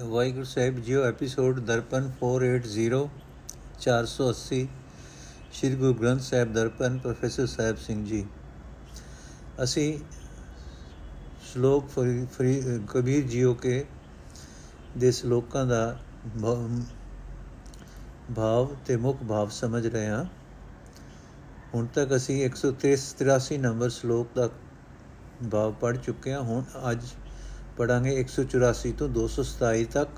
[0.00, 3.08] ਵਾਹਿਗੁਰੂ ਸਾਹਿਬ ਜੀਓ, episode Darpan 480
[3.80, 4.58] 480
[5.52, 8.26] Shri Guru Granth Sahib Darpan, professor Sahib Singh ji.
[9.62, 9.98] ਅਸੀਂ
[11.52, 13.84] ਸ਼ਲੋਕ ਫਰੀ ਕਬੀਰ ਜੀਓ ਕੇ
[14.96, 15.98] ਦੇ ਸ਼ਲੋਕਾਂ ਦਾ
[18.36, 20.24] ਭਾਵ ਤੇ ਮੁੱਖ ਭਾਵ ਸਮਝ ਰਹੇ ਹਾਂ।
[21.74, 24.48] ਹੁਣ ਤੱਕ ਅਸੀਂ 183 ਨੰਬਰ ਸ਼ਲੋਕ ਦਾ
[25.50, 27.00] ਭਾਵ ਪੜ ਚੁੱਕੇ ਹਾਂ। ਹੁਣ ਅੱਜ
[27.76, 30.08] ਪੜਾਂਗੇ 184 ਤੋਂ 227 ਤੱਕ।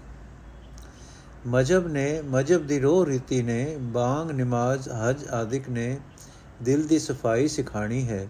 [1.46, 5.98] ਮਜਬ ਨੇ, ਮਜਬ ਦੀ ਰੋਹ ਰੀਤੀ ਨੇ, ਬਾੰਗ, ਨਮਾਜ਼, ਹਜ ਆਦਿਕ ਨੇ
[6.62, 8.28] ਦਿਲ ਦੀ ਸਫ਼ਾਈ ਸਿਖਾਣੀ ਹੈ।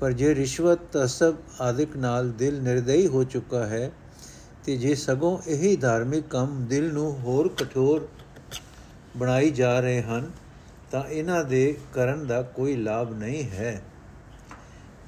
[0.00, 3.90] ਪਰ ਜੇ ਰਿਸ਼ਵਤ, ਤਸਬ ਆਦਿਕ ਨਾਲ ਦਿਲ ਨਿਰਦਈ ਹੋ ਚੁੱਕਾ ਹੈ,
[4.64, 8.08] ਤੇ ਜੇ ਸਗੋਂ ਇਹੀ ਧਾਰਮਿਕ ਕੰਮ ਦਿਲ ਨੂੰ ਹੋਰ ਕਠੋਰ
[9.16, 10.30] ਬਣਾਈ ਜਾ ਰਹੇ ਹਨ,
[10.90, 13.82] ਤਾਂ ਇਹਨਾਂ ਦੇ ਕਰਨ ਦਾ ਕੋਈ ਲਾਭ ਨਹੀਂ ਹੈ।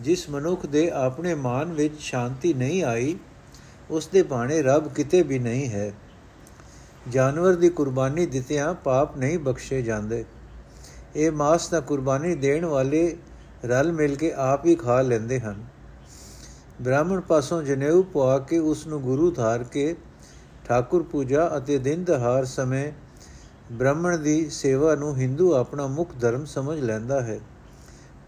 [0.00, 3.16] ਜਿਸ ਮਨੁੱਖ ਦੇ ਆਪਣੇ ਮਨ ਵਿੱਚ ਸ਼ਾਂਤੀ ਨਹੀਂ ਆਈ,
[3.90, 5.92] ਉਸ ਦੇ ਬਾਣੇ ਰੱਬ ਕਿਤੇ ਵੀ ਨਹੀਂ ਹੈ।
[7.08, 10.24] ਜਾਨਵਰ ਦੀ ਕੁਰਬਾਨੀ ਦਿੱਤਿਆਂ ਪਾਪ ਨਹੀਂ ਬਖਸ਼ੇ ਜਾਂਦੇ।
[11.16, 13.16] ਇਹ ਮਾਸ ਦਾ ਕੁਰਬਾਨੀ ਦੇਣ ਵਾਲੇ
[13.64, 15.64] ਰਲ ਮਿਲ ਕੇ ਆਪ ਹੀ ਖਾ ਲੈਂਦੇ ਹਨ।
[16.82, 19.96] ਬ੍ਰਾਹਮਣ ਪਾਸੋਂ ਜਨੇਊ ਪਵਾ ਕੇ ਉਸ ਨੂੰ ਗੁਰੂ ਧਾਰ ਕੇ
[20.68, 22.92] ਠਾਕੁਰ ਪੂਜਾ ਅਤੇ ਦਿਨ ਦਹਾਰ ਸਮੇਂ
[23.72, 27.40] ਬ੍ਰਾਹਮਣ ਦੀ ਸੇਵਾ ਨੂੰ ਹਿੰਦੂ ਆਪਣਾ ਮੁੱਖ ਧਰਮ ਸਮਝ ਲੈਂਦਾ ਹੈ।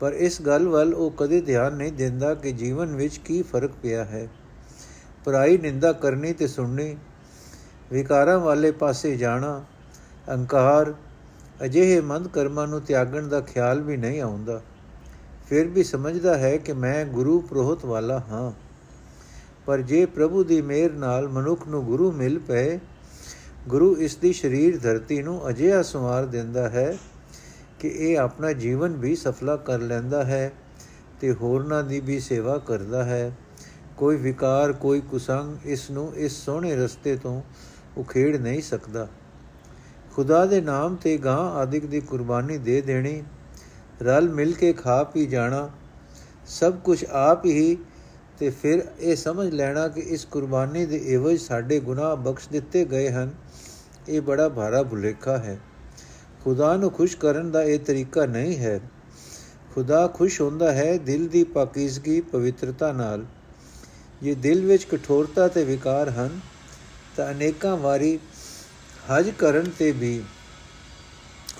[0.00, 4.04] ਪਰ ਇਸ ਗੱਲ ਵੱਲ ਉਹ ਕਦੇ ਧਿਆਨ ਨਹੀਂ ਦਿੰਦਾ ਕਿ ਜੀਵਨ ਵਿੱਚ ਕੀ ਫ਼ਰਕ ਪਿਆ
[4.04, 4.28] ਹੈ।
[5.24, 6.96] ਪਰਾਈ ਨਿੰਦਾ ਕਰਨੀ ਤੇ ਸੁਣਨੀ,
[7.92, 9.64] ਵਿਕਾਰਾਂ ਵਾਲੇ ਪਾਸੇ ਜਾਣਾ,
[10.28, 10.94] ਅਹੰਕਾਰ,
[11.64, 14.62] ਅਜਿਹੇ ਮੰਦ ਕਰਮਾਂ ਨੂੰ ਤਿਆਗਣ ਦਾ ਖਿਆਲ ਵੀ ਨਹੀਂ ਆਉਂਦਾ।
[15.48, 18.52] ਫਿਰ ਵੀ ਸਮਝਦਾ ਹੈ ਕਿ ਮੈਂ ਗੁਰੂ ਪ੍ਰੋਹਤ ਵਾਲਾ ਹਾਂ।
[19.66, 22.78] ਪਰ ਜੇ ਪ੍ਰਭੂ ਦੀ ਮਿਹਰ ਨਾਲ ਮਨੁੱਖ ਨੂੰ ਗੁਰੂ ਮਿਲ ਪਏ,
[23.68, 26.98] ਗੁਰੂ ਇਸ ਦੀ ਸਰੀਰ ਧਰਤੀ ਨੂੰ ਅਜਿਹਾ ਸਮਾਰ ਦਿੰਦਾ ਹੈ
[27.80, 30.52] ਕਿ ਇਹ ਆਪਣਾ ਜੀਵਨ ਵੀ ਸਫਲਾ ਕਰ ਲੈਂਦਾ ਹੈ
[31.20, 33.36] ਤੇ ਹੋਰਨਾਂ ਦੀ ਵੀ ਸੇਵਾ ਕਰਦਾ ਹੈ।
[33.96, 37.42] ਕੋਈ ਵਿਕਾਰ, ਕੋਈ ਕੁਸੰਗ ਇਸ ਨੂੰ ਇਸ ਸੋਹਣੇ ਰਸਤੇ ਤੋਂ
[37.96, 39.08] ਉਖੇੜ ਨਹੀਂ ਸਕਦਾ।
[40.14, 43.22] ਖੁਦਾ ਦੇ ਨਾਮ ਤੇ ਗਾਂ ਆਦਿਕ ਦੀ ਕੁਰਬਾਨੀ ਦੇ ਦੇਣੀ,
[44.02, 45.70] ਰਲ ਮਿਲ ਕੇ ਖਾ ਪੀ ਜਾਣਾ,
[46.46, 47.76] ਸਭ ਕੁਝ ਆਪ ਹੀ
[48.38, 53.10] ਤੇ ਫਿਰ ਇਹ ਸਮਝ ਲੈਣਾ ਕਿ ਇਸ ਕੁਰਬਾਨੀ ਦੇ ਇਵਜ ਸਾਡੇ ਗੁਨਾਹ ਬਖਸ਼ ਦਿੱਤੇ ਗਏ
[53.10, 53.30] ਹਨ,
[54.08, 55.58] ਇਹ ਬੜਾ ਭਾਰਾ ਭੁਲੇਖਾ ਹੈ।
[56.44, 58.80] ਖੁਦਾ ਨੂੰ ਖੁਸ਼ ਕਰਨ ਦਾ ਇਹ ਤਰੀਕਾ ਨਹੀਂ ਹੈ।
[59.74, 63.24] ਖੁਦਾ ਖੁਸ਼ ਹੁੰਦਾ ਹੈ ਦਿਲ ਦੀ ਪਾਕੀਜ਼ਗੀ, ਪਵਿੱਤਰਤਾ ਨਾਲ।
[64.22, 66.40] ਜੇ ਦਿਲ ਵਿੱਚ ਕਠੋਰਤਾ ਤੇ ਵਿਕਾਰ ਹਨ,
[67.16, 68.18] ਤਾਂ ਅਨੇਕਾਂ ਵਾਰੀ
[69.10, 70.22] ਹਜ ਕਰਨ ਤੇ ਵੀ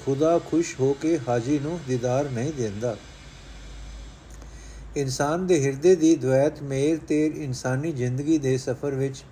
[0.05, 2.97] ਖੁਦਾ ਖੁਸ਼ ਹੋ ਕੇ ਹਾਜੀ ਨੂੰ ਦੀਦਾਰ ਨਹੀਂ ਦਿੰਦਾ।
[4.97, 9.25] ਇਨਸਾਨ ਦੇ ਹਿਰਦੇ ਦੀ ਦ્વੈਤ ਮੇਰ ਤੇ ਇਨਸਾਨੀ ਜ਼ਿੰਦਗੀ ਦੇ ਸਫ਼ਰ ਵਿੱਚ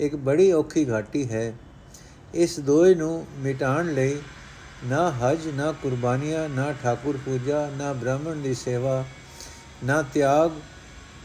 [0.00, 1.52] ਇੱਕ ਬੜੀ ਔਖੀ ਘਾਟੀ ਹੈ।
[2.34, 4.16] ਇਸ ਦੋਏ ਨੂੰ ਮਿਟਾਉਣ ਲਈ
[4.84, 9.04] ਨਾ ਹਜ, ਨਾ ਕੁਰਬਾਨੀਆਂ, ਨਾ ਠਾਕੁਰ ਪੂਜਾ, ਨਾ ਬ੍ਰਾਹਮਣ ਦੀ ਸੇਵਾ,
[9.84, 10.50] ਨਾ ਤਿਆਗ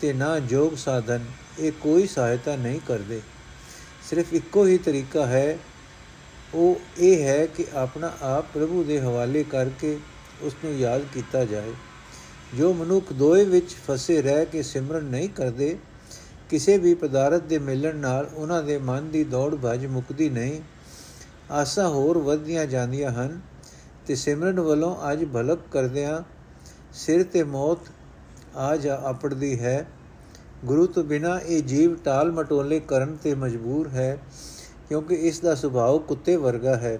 [0.02, 1.26] ਤੇ ਨਾ ਜੋਗ ਸਾਧਨ,
[1.60, 3.22] ਇਹ ਕੋਈ ਸਹਾਇਤਾ ਨਹੀਂ ਕਰਦੇ।
[4.10, 5.58] ਸਿਰਫ ਇੱਕੋ ਹੀ ਤਰੀਕਾ ਹੈ,
[6.54, 9.98] ਉਹ ਇਹ ਹੈ ਕਿ ਆਪਣਾ ਆਪ ਪ੍ਰਭੂ ਦੇ ਹਵਾਲੇ ਕਰਕੇ
[10.42, 11.74] ਉਸ ਨੂੰ ਯਾਦ ਕੀਤਾ ਜਾਏ।
[12.58, 15.78] ਜੋ ਮਨੁੱਖ ਦੋਏ ਵਿੱਚ ਫਸੇ ਰਹਿ ਕੇ ਸਿਮਰਨ ਨਹੀਂ ਕਰਦੇ,
[16.50, 20.62] ਕਿਸੇ ਵੀ ਪਦਾਰਥ ਦੇ ਮਿਲਣ ਨਾਲ ਉਹਨਾਂ ਦੇ ਮਨ ਦੀ ਦੌੜ ਭਜ ਮੁਕਦੀ ਨਹੀਂ।
[21.52, 23.40] ਆਸਾ ਹੋਰ ਵਧਦੀਆਂ ਜਾਂਦੀਆਂ ਹਨ
[24.08, 26.22] ਤੇ ਸਿਮਰਨ ਵੱਲੋਂ ਅੱਜ ਭਲਕ ਕਰਦਿਆਂ
[26.94, 27.80] ਸਿਰ ਤੇ ਮੌਤ
[28.56, 29.86] ਆ ਜਾ ਆਪੜਦੀ ਹੈ।
[30.66, 34.18] ਗੁਰੂ ਤੋਂ ਬਿਨਾ ਇਹ ਜੀਵ ਟਾਲ ਮਟੋਲੇ ਕਰਨ ਤੇ ਮਜਬੂਰ ਹੈ
[34.90, 36.98] ਕਿਉਂਕਿ ਇਸ ਦਾ ਸੁਭਾਅ ਕੁੱਤੇ ਵਰਗਾ ਹੈ।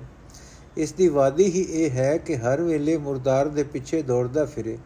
[0.78, 4.78] ਇਸ ਦੀ ਵਾਦੀ ਹੀ ਇਹ ਹੈ ਕਿ ਹਰ ਵੇਲੇ ਮੁਰਦਾਰ ਦੇ ਪਿੱਛੇ ਦੌੜਦਾ ਫਿਰੇ।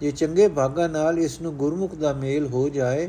[0.00, 3.08] ਜੇ ਚੰਗੇ ਭਾਗਾ ਨਾਲ ਇਸ ਨੂੰ ਗੁਰਮੁਖ ਦਾ ਮੇਲ ਹੋ ਜਾਏ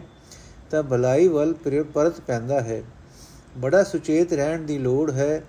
[0.71, 1.53] ਤਾਂ ਭਲਾਈ ਵੱਲ
[1.93, 2.81] ਪਰਤ ਪੈਂਦਾ ਹੈ।
[3.57, 5.43] ਬੜਾ ਸੁਚੇਤ ਰਹਿਣ ਦੀ ਲੋੜ ਹੈ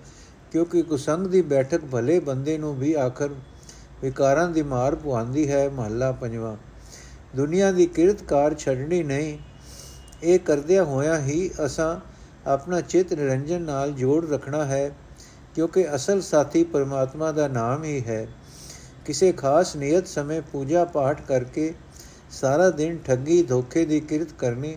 [0.51, 3.29] ਕਿਉਂਕਿ ਕੁਸੰਗ ਦੀ ਬੈਠਕ ਭਲੇ ਬੰਦੇ ਨੂੰ ਵੀ ਆਖਰ
[4.01, 6.55] ਵਿਕਾਰਾਂ ਦੀ ਮਾਰ ਪੁਆਂਦੀ ਹੈ ਮਹੱਲਾ ਪੰਜਵਾਂ।
[7.35, 9.37] ਦੁਨੀਆ ਦੀ ਕਿਰਤਕਾਰ ਛੱਡਣੀ ਨਹੀਂ,
[10.23, 11.95] ਇਹ ਕਰਦਿਆਂ ਹੋਇਆਂ ਹੀ ਅਸਾਂ
[12.49, 14.91] ਆਪਣਾ ਚਿਤ ਨਿਰੰਜਨ ਨਾਲ ਜੋੜ ਰੱਖਣਾ ਹੈ,
[15.55, 18.27] ਕਿਉਂਕਿ ਅਸਲ ਸਾਥੀ ਪਰਮਾਤਮਾ ਦਾ ਨਾਮ ਹੀ ਹੈ।
[19.05, 21.73] ਕਿਸੇ ਖਾਸ ਨਿਯਤ ਸਮੇਂ ਪੂਜਾ ਪਾਠ ਕਰਕੇ
[22.31, 24.75] ਸਾਰਾ ਦਿਨ ਠੱਗੀ ਧੋਖੇ ਦੀ ਕਿਰਤ ਕਰਨੀ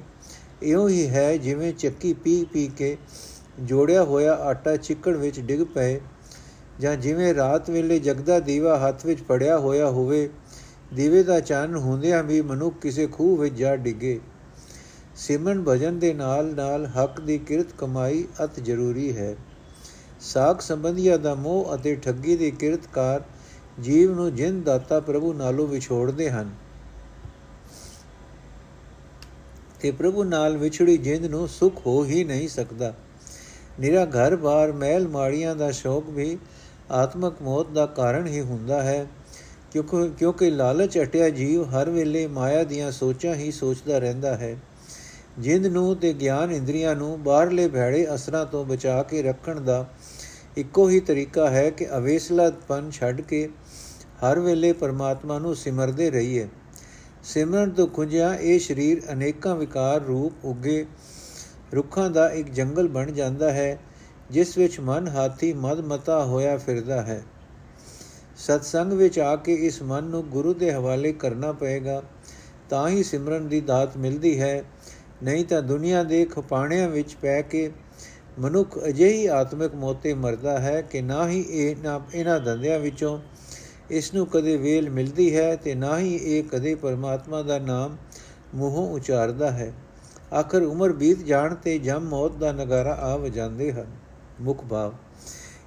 [0.62, 2.96] ਇਉਂ ਹੀ ਹੈ ਜਿਵੇਂ ਚੱਕੀ ਪੀ ਪੀ ਕੇ
[3.62, 6.00] ਜੋੜਿਆ ਹੋਇਆ ਆਟਾ ਚਿੱਕੜ ਵਿੱਚ ਡਿੱਗ ਪਏ
[6.80, 10.28] ਜਾਂ ਜਿਵੇਂ ਰਾਤ ਵੇਲੇ ਜਗਦਾ ਦੀਵਾ ਹੱਥ ਵਿੱਚ ਫੜਿਆ ਹੋਇਆ ਹੋਵੇ,
[10.94, 14.20] ਦੀਵੇ ਦਾ ਚਾਨਣ ਹੁੰਦਿਆਂ ਵੀ ਮਨੁੱਖ ਕਿਸੇ ਖੂਹ ਵਿੱਚ ਜਾ ਡਿੱਗੇ।
[15.16, 19.36] ਸਿਮਰਨ ਭਜਨ ਦੇ ਨਾਲ ਨਾਲ ਹੱਕ ਦੀ ਕਿਰਤ ਕਮਾਈ ਅਤ ਜ਼ਰੂਰੀ ਹੈ।
[20.20, 23.22] ਸਾਖ ਸੰਬੰਧੀਆਂ ਦਾ ਮੋਹ ਅਤੇ ਠੱਗੀ ਦੀ ਕਿਰਤਕਾਰ
[23.80, 26.50] ਜੀਵ ਨੂੰ ਜਿੰਦ ਦਾਤਾ ਪ੍ਰਭੂ ਨਾਲੋਂ ਵਿਛੋੜਦੇ ਹਨ
[29.80, 32.94] ਤੇ ਪ੍ਰਭੂ ਨਾਲ ਵਿਛੜੀ ਜਿੰਦ ਨੂੰ ਸੁਖ ਹੋ ਹੀ ਨਹੀਂ ਸਕਦਾ।
[33.80, 36.38] ਨਿਰਾ ਘਰ-ਬਾਰ ਮਹਿਲ ਮਾੜੀਆਂ ਦਾ ਸ਼ੌਕ ਵੀ
[36.90, 39.06] ਆਤਮਕ ਮੌਤ ਦਾ ਕਾਰਨ ਹੀ ਹੁੰਦਾ ਹੈ।
[39.72, 44.56] ਕਿਉਂਕਿ ਕਿਉਂਕਿ ਲਾਲਚ ਅਟਿਆ ਜੀਵ ਹਰ ਵੇਲੇ ਮਾਇਆ ਦੀਆਂ ਸੋਚਾਂ ਹੀ ਸੋਚਦਾ ਰਹਿੰਦਾ ਹੈ।
[45.38, 49.88] ਜਿੰਦ ਨੂੰ ਤੇ ਗਿਆਨ ਇੰਦਰੀਆਂ ਨੂੰ ਬਾਹਰਲੇ ਭੈੜੇ ਅਸਰਾਂ ਤੋਂ ਬਚਾ ਕੇ ਰੱਖਣ ਦਾ
[50.56, 53.48] ਇੱਕੋ ਹੀ ਤਰੀਕਾ ਹੈ ਕਿ ਅਵੇਸਲਾਪਨ ਛੱਡ ਕੇ
[54.24, 56.48] ਹਰ ਵੇਲੇ ਪਰਮਾਤਮਾ ਨੂੰ ਸਿਮਰਦੇ ਰਹੀਏ।
[57.24, 60.86] ਸਿਮਰਨ ਤੋਂ ਖੁੰਝਿਆ ਇਹ ਸਰੀਰ ਅਨੇਕਾਂ ਵਿਕਾਰ ਰੂਪ ਉਗੇ
[61.74, 63.78] ਰੁੱਖਾਂ ਦਾ ਇੱਕ ਜੰਗਲ ਬਣ ਜਾਂਦਾ ਹੈ,
[64.30, 67.22] ਜਿਸ ਵਿੱਚ ਮਨ ਹਾਥੀ ਮਦ ਮਤਾ ਹੋਇਆ ਫਿਰਦਾ ਹੈ।
[68.36, 72.02] ਸਤਸੰਗ ਵਿੱਚ ਆ ਕੇ ਇਸ ਮਨ ਨੂੰ ਗੁਰੂ ਦੇ ਹਵਾਲੇ ਕਰਨਾ ਪਏਗਾ,
[72.68, 74.64] ਤਾਂ ਹੀ ਸਿਮਰਨ ਦੀ ਦਾਤ ਮਿਲਦੀ ਹੈ।
[75.22, 77.70] ਨਹੀਂ ਤਾਂ ਦੁਨੀਆ ਦੇ ਖਪਾਣਿਆਂ ਵਿੱਚ ਪੈ ਕੇ
[78.38, 83.18] ਮਨੁੱਖ ਅਜਿਹੀ ਆਤਮਿਕ ਮੋਤੇ ਮਰਦਾ ਹੈ ਕਿ ਨਾ ਹੀ ਇਹ ਨਾ ਇਹਨਾਂ ਦੰਦਿਆਂ ਵਿੱਚੋਂ
[83.90, 87.96] ਇਸ ਨੂੰ ਕਦੇ ਵੇਲ ਮਿਲਦੀ ਹੈ ਤੇ ਨਾ ਹੀ ਇਹ ਕਦੇ ਪਰਮਾਤਮਾ ਦਾ ਨਾਮ
[88.54, 89.72] ਮੂੰਹੋਂ ਉਚਾਰਦਾ ਹੈ।
[90.32, 93.86] ਆਖਰ ਉਮਰ ਬੀਤ ਜਾਣ ਤੇ ਜਮ ਮੌਤ ਦਾ ਨਗਾਰਾ ਆ ਵਜਾਉਂਦੇ ਹਨ।
[94.40, 94.92] ਮੁਖ ਭਾਵ,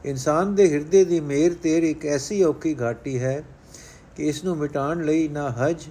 [0.05, 3.43] ਇਨਸਾਨ ਦੇ ਹਿਰਦੇ ਦੀ ਮੇਰ ਤੇਰ ਇੱਕ ਐਸੀ ਔਖੀ ਘਾਟੀ ਹੈ
[4.15, 5.87] ਕਿ ਇਸ ਨੂੰ ਮਿਟਾਉਣ ਲਈ ਨਾ ਹਜ,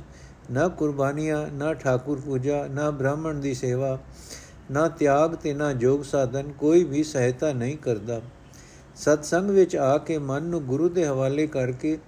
[0.50, 3.98] ਨਾ ਕੁਰਬਾਨੀਆਂ, ਨਾ ਠਾਕੁਰ ਪੂਜਾ, ਨਾ ਬ੍ਰਾਹਮਣ ਦੀ ਸੇਵਾ,
[4.70, 8.20] ਨਾ ਤਿਆਗ ਤੇ ਨਾ ਜੋਗ ਸਾਧਨ ਕੋਈ ਵੀ ਸਹਾਇਤਾ ਨਹੀਂ ਕਰਦਾ।
[8.96, 11.98] ਸਤਸੰਗ ਵਿੱਚ ਆ ਕੇ ਮਨ ਨੂੰ ਗੁਰੂ ਦੇ ਹਵਾਲੇ ਕਰਕੇ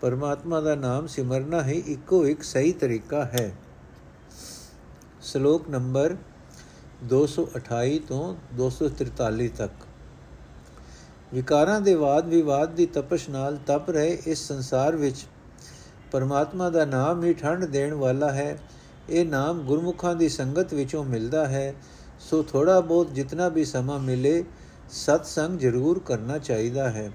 [0.00, 3.52] ਪਰਮਾਤਮਾ ਦਾ ਨਾਮ ਸਿਮਰਨਾ ਹੀ ਇੱਕੋ ਇੱਕ ਸਹੀ ਤਰੀਕਾ ਹੈ।
[5.22, 6.16] ਸ਼ਲੋਕ ਨੰਬਰ
[7.04, 9.72] 228 ਤੋਂ 243 ਤੱਕ।
[11.34, 15.26] ਵਿਕਾਰਾਂ ਦੇ ਬਾਦ ਵਿਵਾਦ ਦੀ ਤਪਸ਼ ਨਾਲ ਤਪ ਰਹੇ ਇਸ ਸੰਸਾਰ ਵਿੱਚ
[16.12, 18.58] ਪਰਮਾਤਮਾ ਦਾ ਨਾਮ ਹੀ ਠੰਡ ਦੇਣ ਵਾਲਾ ਹੈ।
[19.10, 21.74] ਇਹ ਨਾਮ ਗੁਰਮੁਖਾਂ ਦੀ ਸੰਗਤ ਵਿੱਚੋਂ ਮਿਲਦਾ ਹੈ।
[22.20, 24.44] ਸੋ ਥੋੜਾ ਬਹੁਤ ਜਿੰਨਾ ਵੀ ਸਮਾਂ ਮਿਲੇ
[24.90, 27.10] ਸਤ ਸੰਗ ਜ਼ਰੂਰ ਕਰਨਾ ਚਾਹੀਦਾ ਹੈ।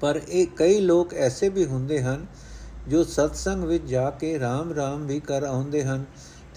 [0.00, 2.26] ਪਰ ਇਹ ਕਈ ਲੋਕ ਐਸੇ ਵੀ ਹੁੰਦੇ ਹਨ
[2.88, 6.04] ਜੋ ਸਤ ਸੰਗ ਵਿੱਚ ਜਾ ਕੇ RAM RAM ਵੀ ਕਰ ਆਉਂਦੇ ਹਨ।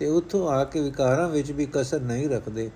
[0.01, 2.69] ਤੇ ਉੱਥੋਂ ਆ ਕੇ ਵਿਕਾਰਾਂ ਵਿੱਚ ਵੀ ਕਸਰ ਨਹੀਂ ਰੱਖਦੇ।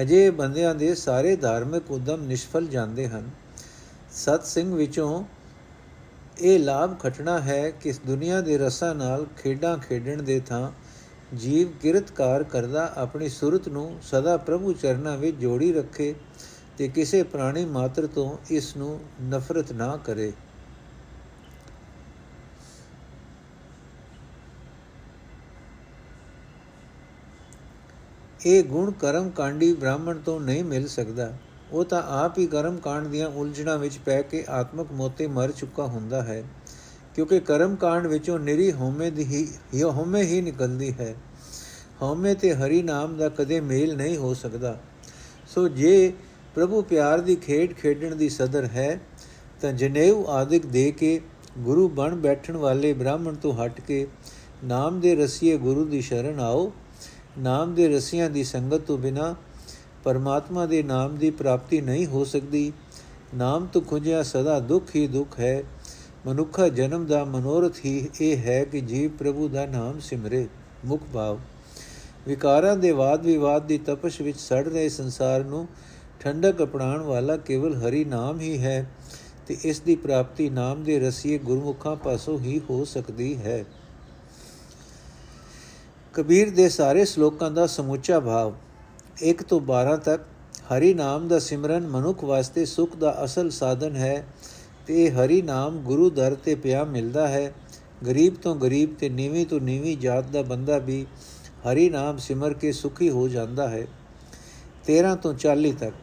[0.00, 3.30] ਅਜੇ ਬੰਦਿਆਂ ਦੇ ਸਾਰੇ ਧਾਰਮਿਕ ਉਦਮ ਨਿਸ਼ਫਲ ਜਾਂਦੇ ਹਨ।
[4.12, 5.24] ਸਤ ਸਿੰਘ ਵਿੱਚੋਂ
[6.40, 10.70] ਇਹ ਲਾਭ ਖਟਣਾ ਹੈ ਕਿ ਇਸ ਦੁਨੀਆ ਦੇ ਰਸਾਂ ਨਾਲ ਖੇਡਾਂ ਖੇਡਣ ਦੇ ਥਾਂ
[11.36, 16.14] ਜੀਵ ਕਿਰਤਕਾਰ ਕਰਦਾ ਆਪਣੀ ਸੁਰਤ ਨੂੰ ਸਦਾ ਪ੍ਰਭੂ ਚਰਨਾਂ ਵਿੱਚ ਜੋੜੀ ਰੱਖੇ
[16.78, 20.32] ਤੇ ਕਿਸੇ ਪ੍ਰਾਣੀ ਮਾਤਰ ਤੋਂ ਇਸ ਨੂੰ ਨਫ਼ਰਤ ਨਾ ਕਰੇ।
[28.46, 31.32] ਇਹ ਗੁਣ ਕਰਮ ਕਾਂਡੀ ਬ੍ਰਾਹਮਣ ਤੋਂ ਨਹੀਂ ਮਿਲ ਸਕਦਾ।
[31.72, 35.86] ਉਹ ਤਾਂ ਆਪ ਹੀ ਕਰਮ ਕਾਂਡ ਦੀਆਂ ਉਲਝਣਾਂ ਵਿੱਚ ਪੈ ਕੇ ਆਤਮਕ ਮੋਤੇ ਮਰ ਚੁੱਕਾ
[35.86, 36.44] ਹੁੰਦਾ ਹੈ।
[37.14, 41.14] ਕਿਉਂਕਿ ਕਰਮ ਕਾਂਡ ਵਿੱਚੋਂ ਨਿਰੀ ਹਉਮੈ ਦੀ ਹੀ ਇਹ ਹਉਮੈ ਹੀ ਨਿਕਲਦੀ ਹੈ।
[42.02, 44.80] ਹਉਮੈ ਤੇ ਹਰੀ ਨਾਮ ਦਾ ਕਦੇ ਮੇਲ ਨਹੀਂ ਹੋ ਸਕਦਾ।
[45.54, 46.12] ਸੋ ਜੇ
[46.54, 49.00] ਪ੍ਰਭੂ ਪਿਆਰ ਦੀ ਖੇਡ ਖੇਡਣ ਦੀ ਸਦਰ ਹੈ,
[49.60, 51.20] ਤਾਂ ਜਨੇਊ ਆਦਿਕ ਦੇ ਕੇ
[51.58, 54.06] ਗੁਰੂ ਬਣ ਬੈਠਣ ਵਾਲੇ ਬ੍ਰਾਹਮਣ ਤੋਂ ਹਟ ਕੇ
[54.64, 56.72] ਨਾਮ ਦੇ ਰਸੀਏ ਗੁਰੂ ਦੀ ਸ਼ਰਨ ਆਓ।
[57.38, 59.34] ਨਾਮ ਦੇ ਰਸੀਆਂ ਦੀ ਸੰਗਤ ਤੋਂ ਬਿਨਾ
[60.04, 62.72] ਪਰਮਾਤਮਾ ਦੇ ਨਾਮ ਦੀ ਪ੍ਰਾਪਤੀ ਨਹੀਂ ਹੋ ਸਕਦੀ।
[63.34, 65.62] ਨਾਮ ਤੋਂ ਖੁੰਝਿਆ ਸਦਾ ਦੁੱਖ ਹੀ ਦੁੱਖ ਹੈ।
[66.26, 70.48] ਮਨੁੱਖਾ ਜਨਮ ਦਾ ਮਨੋਰਥ ਹੀ ਇਹ ਹੈ ਕਿ ਜੀਵ ਪ੍ਰਭੂ ਦਾ ਨਾਮ ਸਿਮਰੇ,
[70.84, 71.38] ਮੁਖ ਭਾਵ।
[72.26, 75.68] ਵਿਕਾਰਾਂ ਦੇ ਵਾਦ ਵਿਵਾਦ ਦੀ ਤਪਸ਼ ਵਿੱਚ ਸੜ ਰਹੇ ਸੰਸਾਰ ਨੂੰ
[76.20, 78.90] ਠੰਡਕ ਅਪਣਾਉਣ ਵਾਲਾ ਕੇਵਲ ਹਰੀ ਨਾਮ ਹੀ ਹੈ
[79.46, 83.64] ਤੇ ਇਸ ਦੀ ਪ੍ਰਾਪਤੀ ਨਾਮ ਦੇ ਰਸੀਏ ਗੁਰਮੁਖਾਂ ਪਾਸੋਂ ਹੀ ਹੋ ਸਕਦੀ ਹੈ।
[86.14, 88.52] ਕਬੀਰ ਦੇ ਸਾਰੇ ਸ਼ਲੋਕਾਂ ਦਾ ਸਮੁੱਚਾ ਭਾਵ।
[89.22, 90.22] 1 ਤੋਂ 12 ਤੱਕ
[90.72, 94.26] ਹਰੀ ਨਾਮ ਦਾ ਸਿਮਰਨ ਮਨੁੱਖ ਵਾਸਤੇ ਸੁਖ ਦਾ ਅਸਲ ਸਾਧਨ ਹੈ
[94.86, 97.52] ਤੇ ਇਹ ਹਰੀ ਨਾਮ ਗੁਰੂ ਦਰ ਤੇ ਪਿਆ ਮਿਲਦਾ ਹੈ।
[98.06, 101.06] ਗਰੀਬ ਤੋਂ ਗਰੀਬ ਤੇ ਨੀਵੀਂ ਤੋਂ ਨੀਵੀਂ ਜਾਤ ਦਾ ਬੰਦਾ ਵੀ
[101.66, 103.86] ਹਰੀ ਨਾਮ ਸਿਮਰ ਕੇ ਸੁਖੀ ਹੋ ਜਾਂਦਾ ਹੈ।
[104.86, 105.94] 13 ਤੋਂ 40 ਤੱਕ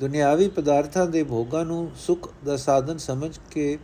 [0.00, 3.78] ਦੁਨਿਆਵੀ ਪਦਾਰਥਾਂ ਦੇ ਭੋਗਾਂ ਨੂੰ ਸੁਖ ਦਾ ਸਾਧਨ ਸਮਝ ਕੇ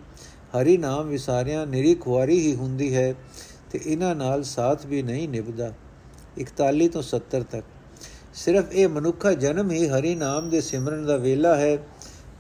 [0.61, 3.14] ਹਰੀ ਨਾਮ ਵਿਸਾਰਿਆਂ ਨਿਰੀ ਖੁਆਰੀ ਹੀ ਹੁੰਦੀ ਹੈ।
[3.70, 5.72] ਤੇ ਇਹਨਾਂ ਨਾਲ ਸਾਥ ਵੀ ਨਹੀਂ ਨਿਭਦਾ।
[6.38, 7.64] 41 ਤੋਂ 70 ਤੱਕ।
[8.34, 11.78] ਸਿਰਫ ਇਹ ਮਨੁੱਖਾ ਜਨਮ ਹੀ ਹਰੀ ਨਾਮ ਦੇ ਸਿਮਰਨ ਦਾ ਵੇਲਾ ਹੈ,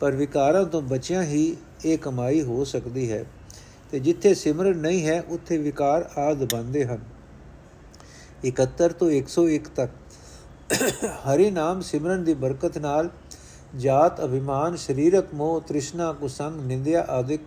[0.00, 3.24] ਪਰ ਵਿਕਾਰਾਂ ਤੋਂ ਬਚਿਆ ਹੀ ਇਹ ਕਮਾਈ ਹੋ ਸਕਦੀ ਹੈ।
[3.90, 6.98] ਤੇ ਜਿੱਥੇ ਸਿਮਰਨ ਨਹੀਂ ਹੈ, ਉੱਥੇ ਵਿਕਾਰ ਆਦ ਬੰਦੇ ਹਨ।
[8.44, 9.90] 71 ਤੋਂ 101 ਤੱਕ।
[11.06, 13.10] ਹਰੀ ਨਾਮ ਸਿਮਰਨ ਦੀ ਬਰਕਤ ਨਾਲ
[13.76, 17.40] ਜਾਤ, ਅਭਿਮਾਨ, ਸਰੀਰਕ ਮੋਹ, ਤ੍ਰਿਸ਼ਨਾ, ਕੁਸੰਗ, ਨਿੰਦਿਆ ਆਦਿਕ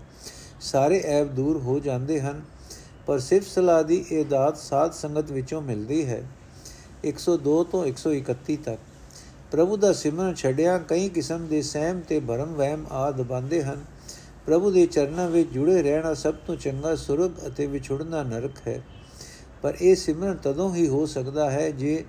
[0.61, 2.41] ਸਾਰੇ ਐਬ ਦੂਰ ਹੋ ਜਾਂਦੇ ਹਨ।
[3.11, 6.23] ਪਰ ਸਿਫਤ ਸਲਾਹ ਦੀ ਇਹ ਦਾਤ ਸਾਧ ਸੰਗਤ ਵਿੱਚੋਂ ਮਿਲਦੀ ਹੈ।
[7.03, 8.79] 102 ਤੋਂ 131 ਤੱਕ।
[9.51, 13.85] ਪ੍ਰਭੂ ਦਾ ਸਿਮਰਨ ਛੱਡਿਆ ਕਈ ਕਿਸਮ ਦੇ ਸਹਿਮ ਤੇ ਭਰਮ ਵਹਿਮ ਆਦ ਬੰਦੇ ਹਨ।
[14.45, 18.81] ਪ੍ਰਭੂ ਦੇ ਚਰਨਾਂ ਵਿੱਚ ਜੁੜੇ ਰਹਿਣਾ ਸਭ ਤੋਂ ਚੰਗਾ ਸੁਰਗ ਅਤੇ ਵਿਛੜਨਾ ਨਰਕ ਹੈ।
[19.61, 22.05] ਪਰ ਇਹ ਸਿਮਰਨ ਤਦੋਂ ਹੀ ਹੋ ਸਕਦਾ ਹੈ ਜੇ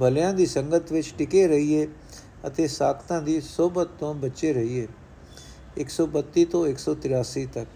[0.00, 1.88] ਭਲਿਆਂ ਦੀ ਸੰਗਤ ਵਿੱਚ ਟਿਕੇ ਰਹੀਏ
[2.46, 4.88] ਅਤੇ ਸਾਖਤਾਂ ਦੀ ਸੋਭਤ ਤੋਂ ਬਚੇ ਰਹੀਏ।
[5.76, 7.68] 132 ਤੋਂ 183 ਤੱਕ।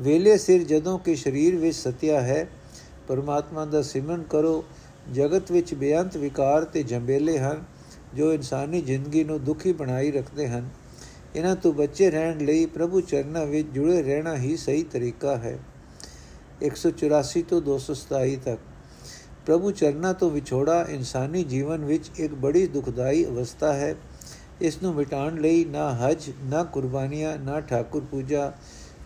[0.00, 2.48] ਵੇਲੇ ਸਿਰ ਜਦੋਂ ਕਿ ਸਰੀਰ ਵਿੱਚ ਸਤਿਆ ਹੈ,
[3.08, 4.64] ਪਰਮਾਤਮਾ ਦਾ ਸਿਮਰਨ ਕਰੋ।
[5.14, 7.64] ਜਗਤ ਵਿੱਚ ਬੇਅੰਤ ਵਿਕਾਰ ਤੇ ਜੰਬੇਲੇ ਹਨ,
[8.14, 10.68] ਜੋ ਇਨਸਾਨੀ ਜ਼ਿੰਦਗੀ ਨੂੰ ਦੁਖੀ ਬਣਾਈ ਰੱਖਦੇ ਹਨ।
[11.36, 15.58] ਇਹਨਾਂ ਤੋਂ ਬਚੇ ਰਹਿਣ ਲਈ ਪ੍ਰਭੂ ਚਰਨਾਂ ਵਿੱਚ ਜੁੜੇ ਰਹਿਣਾ ਹੀ ਸਹੀ ਤਰੀਕਾ ਹੈ।
[16.62, 18.60] 184 ਤੋਂ 227 ਤੱਕ।
[19.46, 23.94] ਪ੍ਰਭੂ ਚਰਨਾਂ ਤੋਂ ਵਿਛੋੜਾ ਇਨਸਾਨੀ ਜੀਵਨ ਵਿੱਚ ਇੱਕ ਬੜੀ ਦੁਖਦਾਈ ਅਵਸਥਾ ਹੈ।
[24.60, 28.52] ਇਸ ਨੂੰ ਮਿਟਾਉਣ ਲਈ ਨਾ ਹਜ, ਨਾ ਕੁਰਬਾਨੀਆਂ, ਨਾ ਠਾਕੁਰ ਪੂਜਾ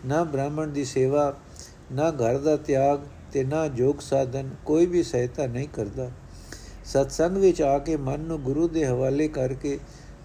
[0.05, 1.33] ਨਾ ਬ੍ਰਾਹਮਣ ਦੀ ਸੇਵਾ,
[1.91, 2.99] ਨਾ ਘਰ ਦਾ ਤਿਆਗ
[3.33, 6.09] ਤੇ ਨਾ ਜੋਗ ਸਾਧਨ ਕੋਈ ਵੀ ਸਹਾਇਤਾ ਨਹੀਂ ਕਰਦਾ।
[6.85, 9.79] ਸਤਸੰਗ ਵਿੱਚ ਆ ਕੇ ਮਨ ਨੂੰ ਗੁਰੂ ਦੇ ਹਵਾਲੇ ਕਰਕੇ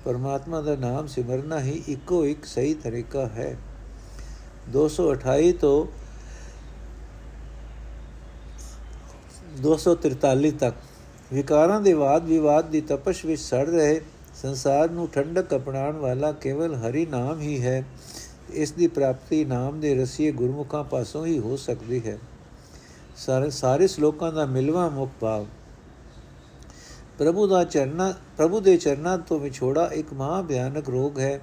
[0.04, 3.56] ਪਰਮਾਤਮਾ ਦਾ ਨਾਮ ਸਿਮਰਨਾ ਹੀ ਇੱਕੋ ਇੱਕ ਸਹੀ ਤਰੀਕਾ ਹੈ।
[4.73, 5.87] 228 ਤੋਂ
[9.62, 10.75] 243 ਤੱਕ
[11.33, 14.00] ਵਿਕਾਰਾਂ ਦੇ ਬਾਦ ਵਿਵਾਦ ਦੀ ਤਪਸ਼ ਵਿੱਚ ਸੜ ਰਹੇ
[14.42, 17.85] ਸੰਸਾਰ ਨੂੰ ਠੰਡਕ ਅਪਣਾਉਣ ਵਾਲਾ ਕੇਵਲ ਹਰੀ ਨਾਮ ਹੀ ਹੈ।
[18.50, 22.18] ਇਸ ਦੀ ਪ੍ਰਾਪਤੀ ਨਾਮ ਦੇ ਰਸੀਏ ਗੁਰਮੁਖਾਂ ਪਾਸੋਂ ਹੀ ਹੋ ਸਕਦੀ ਹੈ।
[23.16, 25.46] ਸਾਰੇ ਸਾਰੇ ਸ਼ਲੋਕਾਂ ਦਾ ਮਿਲਵਾ ਮੁਖ ਭਾਵ।
[27.18, 31.40] ਪ੍ਰਭੂ ਦਾ ਚਰਨਾ, ਪ੍ਰਭੂ ਦੇ ਚਰਨਾਂ ਤੋਂ ਵਿਛੋੜਾ ਇੱਕ ਮਹਾ ਭਿਆਨਕ ਰੋਗ ਹੈ,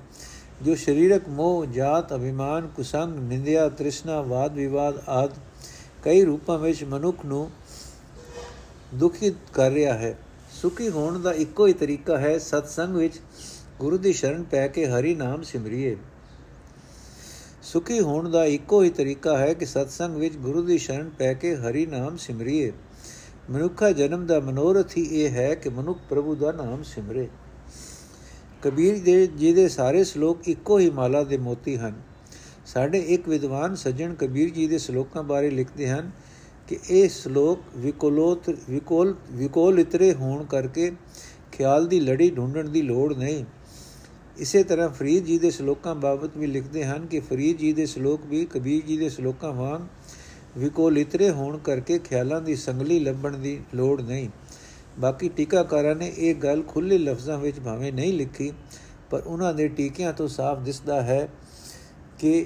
[0.61, 5.31] ਜੋ ਸਰੀਰਕ ਮੋਹ, ਜਾਤ, ਅਭਿਮਾਨ, ਕੁਸੰਗ, ਨਿੰਦਿਆ, ਤ੍ਰਿਸ਼ਨਾ, ਵਾਦ ਵਿਵਾਦ ਆਦ
[6.03, 7.51] ਕਈ ਰੂਪਾਂ ਵਿੱਚ ਮਨੁੱਖ ਨੂੰ
[8.95, 10.17] ਦੁਖੀ ਕਰ ਰਿਹਾ ਹੈ।
[10.61, 13.19] ਸੁਖੀ ਹੋਣ ਦਾ ਇੱਕੋ ਹੀ ਤਰੀਕਾ ਹੈ, ਸਤਸੰਗ ਵਿੱਚ
[13.79, 15.97] ਗੁਰੂ ਦੀ ਸ਼ਰਨ ਪੈ ਕੇ ਹਰੀ ਨਾਮ ਸਿਮਰਿਏ।
[17.63, 21.55] ਸੁਖੀ ਹੋਣ ਦਾ ਇੱਕੋ ਹੀ ਤਰੀਕਾ ਹੈ ਕਿ ਸਤਸੰਗ ਵਿੱਚ ਗੁਰੂ ਦੀ ਸ਼ਰਨ ਪੈ ਕੇ
[21.55, 22.71] ਹਰੀ ਨਾਮ ਸਿਮਰਿਏ।
[23.49, 27.27] ਮਨੁੱਖਾ ਜਨਮ ਦਾ ਮਨੋਰਥ ਹੀ ਇਹ ਹੈ ਕਿ ਮਨੁੱਖ ਪ੍ਰਭੂ ਦਾ ਨਾਮ ਸਿਮਰੇ।
[28.61, 31.93] ਕਬੀਰ ਦੇ ਜਿਹਦੇ ਸਾਰੇ ਸ਼ਲੋਕ ਇੱਕੋ ਹੀ ਮਾਲਾ ਦੇ ਮੋਤੀ ਹਨ।
[32.65, 36.11] ਸਾਡੇ ਇੱਕ ਵਿਦਵਾਨ ਸੱਜਣ ਕਬੀਰ ਜੀ ਦੇ ਸ਼ਲੋਕਾਂ ਬਾਰੇ ਲਿਖਦੇ ਹਨ
[36.67, 40.91] ਕਿ ਇਹ ਸ਼ਲੋਕ ਵਿਕੋਲੋਤ, ਵਿਕੋਲ ਵਿਕੋਲ ਇਤਰੇ ਹੋਣ ਕਰਕੇ
[41.51, 43.45] ਖਿਆਲ ਦੀ ਲੜੀ ਢੂੰਡਣ ਦੀ ਲੋੜ ਨਹੀਂ।
[44.37, 48.25] ਇਸੇ ਤਰ੍ਹਾਂ ਫਰੀਦ ਜੀ ਦੇ ਸ਼ਲੋਕਾਂ ਬਾਬਤ ਵੀ ਲਿਖਦੇ ਹਨ ਕਿ ਫਰੀਦ ਜੀ ਦੇ ਸ਼ਲੋਕ
[48.25, 49.81] ਵੀ ਕਬੀਰ ਜੀ ਦੇ ਸ਼ਲੋਕਾਂ ਵਾਂਗ
[50.57, 54.29] ਵਿਕੋਲ ਇਤਰੇ ਹੋਣ ਕਰਕੇ ਖਿਆਲਾਂ ਦੀ ਸੰਗਲੀ ਲੱਭਣ ਦੀ ਲੋੜ ਨਹੀਂ।
[54.99, 58.51] ਬਾਕੀ ਟੀਕਾਕਾਰਾਂ ਨੇ ਇਹ ਗੱਲ ਖੁੱਲੇ ਲਫ਼ਜ਼ਾਂ ਵਿੱਚ ਭਾਵੇਂ ਨਹੀਂ ਲਿਖੀ,
[59.09, 61.29] ਪਰ ਉਹਨਾਂ ਦੇ ਟੀਕਿਆਂ ਤੋਂ ਸਾਫ਼ ਦਿਸਦਾ ਹੈ
[62.19, 62.45] ਕਿ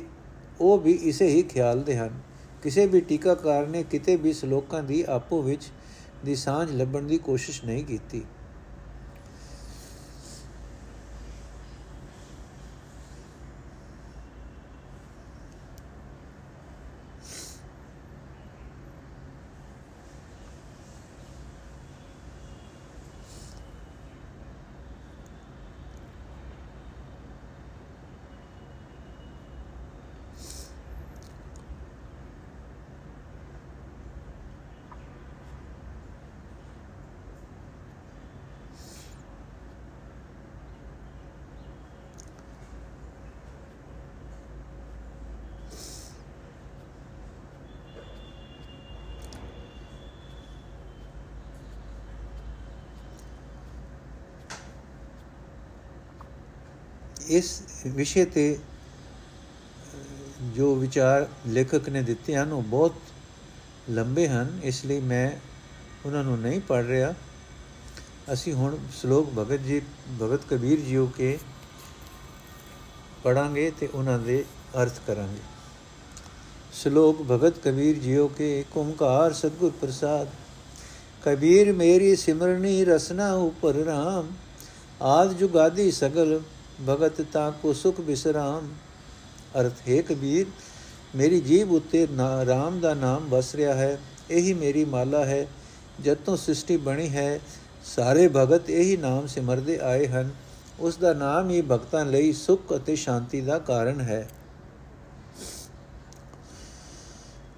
[0.61, 2.19] ਉਹ ਵੀ ਇਸੇ ਹੀ ਖਿਆਲ ਦੇ ਹਨ।
[2.63, 5.63] ਕਿਸੇ ਵੀ ਟੀਕਾਕਾਰ ਨੇ ਕਿਤੇ ਵੀ ਸ਼ਲੋਕਾਂ ਦੀ ਆਪੋ ਵਿੱਚ
[6.25, 8.21] ਦੀ ਸਾਂਝ ਲੱਭਣ ਦੀ ਕੋਸ਼ਿਸ਼ ਨਹੀਂ ਕੀਤੀ।
[57.29, 58.57] ਇਸ ਵਿਸ਼ੇ ਤੇ
[60.55, 62.93] ਜੋ ਵਿਚਾਰ ਲੇਖਕ ਨੇ ਦਿੱਤੇ ਹਨ, ਉਹ ਬਹੁਤ
[63.89, 65.31] ਲੰਬੇ ਹਨ, ਇਸ ਲਈ ਮੈਂ
[66.05, 67.13] ਉਹਨਾਂ ਨੂੰ ਨਹੀਂ ਪੜ ਰਿਹਾ।
[68.33, 69.81] ਅਸੀਂ ਹੁਣ ਸ਼ਲੋਕ ਭਗਤ ਜੀ,
[70.21, 71.37] ਭਗਤ ਕਬੀਰ ਜੀਓ ਕੇ
[73.23, 74.43] ਪੜਾਂਗੇ ਤੇ ਉਹਨਾਂ ਦੇ
[74.81, 75.41] ਅਰਥ ਕਰਾਂਗੇ।
[76.73, 80.27] ਸ਼ਲੋਕ ਭਗਤ ਕਬੀਰ ਜੀਓ ਕੇ ਓੰਕਾਰ ਸਤਗੁਰ ਪ੍ਰਸਾਦ,
[81.23, 84.27] ਕਬੀਰ ਮੇਰੀ ਸਿਮਰਨੀ ਰਸਨਾ ਉਪਰ ਰਾਮ,
[85.01, 86.39] ਆਦ ਜੁਗਾਦੀ ਸਗਲ
[86.79, 88.67] ਭਗਤ ਤਾਂ ਕੋ ਸੁਖ ਬਿਸਰਾਮ।
[89.59, 90.45] ਅਰਥ ਹੈ ਕਬੀਰ,
[91.15, 92.07] ਮੇਰੀ ਜੀਬ ਉਤੇ
[92.47, 93.97] ਰਾਮ ਦਾ ਨਾਮ ਵਸ ਰਿਹਾ ਹੈ,
[94.31, 95.47] ਇਹੀ ਮੇਰੀ ਮਾਲਾ ਹੈ
[96.01, 97.39] ਜਦ ਤੋਂ ਸ੍ਰਿਸ਼ਟੀ ਬਣੀ ਹੈ।
[97.85, 100.29] ਸਾਰੇ ਭਗਤ ਇਹੀ ਨਾਮ ਸਿਮਰਦੇ ਆਏ ਹਨ।
[100.79, 104.27] ਉਸ ਦਾ ਨਾਮ ਹੀ ਭਗਤਾਂ ਲਈ ਸੁਖ ਅਤੇ ਸ਼ਾਂਤੀ ਦਾ ਕਾਰਨ ਹੈ।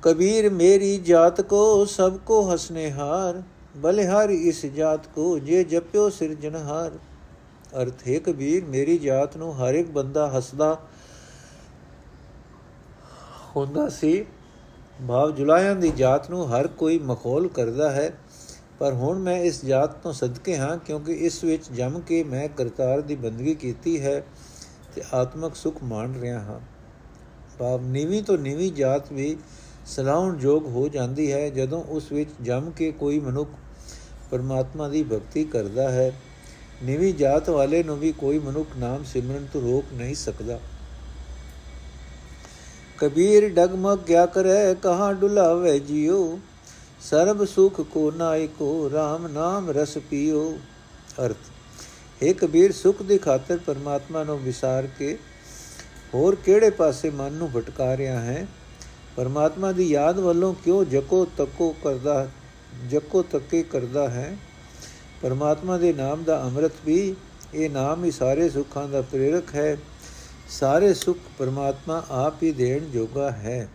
[0.01, 3.41] ਕਬੀਰ, ਮੇਰੀ ਜਾਤ ਕੋ ਸਭ ਕੋ ਹਸਨੇ ਹਾਰ
[3.77, 6.91] ਬਲਿਹਾਰੀ ਇਸ ਜਾਤ ਕੋ, ਜੇ ਜਪਿਓ ਸਿਰਜਨਹਾਰ
[7.81, 10.81] ਅਰਥ ਹੈ ਕਬੀਰ ਮੇਰੀ ਜਾਤ ਨੂੰ ਹਰ ਇੱਕ ਬੰਦਾ ਹੱਸਦਾ
[13.55, 14.25] ਹੁੰਦਾ ਸੀ।
[15.07, 18.13] ਭਾਵ ਜੁਲਾਇਆਂ ਦੀ ਜਾਤ ਨੂੰ ਹਰ ਕੋਈ ਮਖੌਲ ਕਰਦਾ ਹੈ।
[18.79, 23.01] ਪਰ ਹੁਣ ਮੈਂ ਇਸ ਜਾਤ ਤੋਂ ਸਦਕੇ ਹਾਂ ਕਿਉਂਕਿ ਇਸ ਵਿੱਚ ਜਮ ਕੇ ਮੈਂ ਕਰਤਾਰ
[23.01, 24.23] ਦੀ ਬੰਦਗੀ ਕੀਤੀ ਹੈ
[24.95, 26.59] ਤੇ ਆਤਮਿਕ ਸੁਖ ਮਾਣ ਰਿਹਾ ਹਾਂ।
[27.59, 29.37] ਭਾਵ ਨੀਵੀਂ ਤੋਂ ਨੀਵੀਂ ਜਾਤ ਵੀ
[29.85, 33.49] ਸਲਾਉਣ ਯੋਗ ਹੋ ਜਾਂਦੀ ਹੈ ਜਦੋਂ ਉਸ ਵਿੱਚ ਜਮ ਕੇ ਕੋਈ ਮਨੁੱਖ
[34.31, 36.13] ਪਰਮਾਤਮਾ ਦੀ ਭਗਤੀ ਕਰਦਾ ਹੈ।
[36.83, 40.59] ਨੀਵੀਂ ਜਾਤ ਵਾਲੇ ਨੂੰ ਵੀ ਕੋਈ ਮਨੁੱਖ ਨਾਮ ਸਿਮਰਨ ਤੋਂ ਰੋਕ ਨਹੀਂ ਸਕਦਾ।
[42.97, 46.39] ਕਬੀਰ ਡਗਮਗ ਕਿਆ ਕਰੇ, ਕਹਾਂ ਡੁਲਾਵੇ ਜਿਉ
[47.01, 50.57] ਸਰਬ ਸੁਖ ਕੋ ਨਾਇਕੋ RAM ਨਾਮ ਰਸ ਪੀਓ।
[51.25, 51.51] ਅਰਥ,
[52.23, 55.17] ਹੈ ਕਬੀਰ, ਸੁਖ ਦੇ ਖਾਤਰ ਪਰਮਾਤਮਾ ਨੂੰ ਵਿਸਾਰ ਕੇ
[56.13, 58.47] ਹੋਰ ਕਿਹੜੇ ਪਾਸੇ ਮਨ ਨੂੰ ਭਟਕਾ ਰਿਹਾ ਹੈ?
[59.15, 62.27] ਪਰਮਾਤਮਾ ਦੀ ਯਾਦ ਵੱਲੋਂ ਕਿਉਂ ਜਕੋ ਤੱਕੋ ਕਰਦਾ,
[62.89, 64.37] ਜਕੋ ਤੱਕੇ ਕਰਦਾ ਹੈ?
[65.21, 67.15] ਪਰਮਾਤਮਾ ਦੇ ਨਾਮ ਦਾ ਅੰਮ੍ਰਿਤ ਵੀ
[67.53, 69.77] ਇਹ ਨਾਮ ਹੀ ਸਾਰੇ ਸੁੱਖਾਂ ਦਾ ਪ੍ਰੇਰਕ ਹੈ।
[70.49, 73.69] ਸਾਰੇ ਸੁਖ ਪਰਮਾਤਮਾ ਆਪ ਹੀ ਦੇਣ ਜੋਗਾ ਹੈ।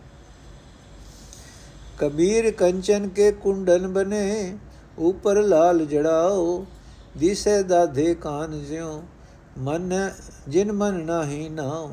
[1.97, 4.57] ਕਬੀਰ ਕੰਚਨ ਕੇ ਕੁੰਡਨ ਬਨੇ,
[4.99, 6.65] ਉਪਰ ਲਾਲ ਜੜਾਓ,
[7.17, 9.03] ਦਿਸੇ ਦਾਦੇ ਕਾਨ ਜਿਉ,
[9.57, 10.11] ਮਨ
[10.47, 11.91] ਜਿਨ ਮਨ ਨਾਹੀ ਨਾਉ।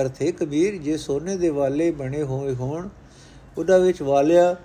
[0.00, 2.88] ਅਰਥੇ ਕਬੀਰ ਜੇ ਸੋਨੇ ਦੇ ਵਾਲੇ ਬਣੇ ਹੋਏ ਹੋਣ,
[3.58, 4.56] ਉਹਦਾ ਵਿੱਚ ਵਾਲਿਆ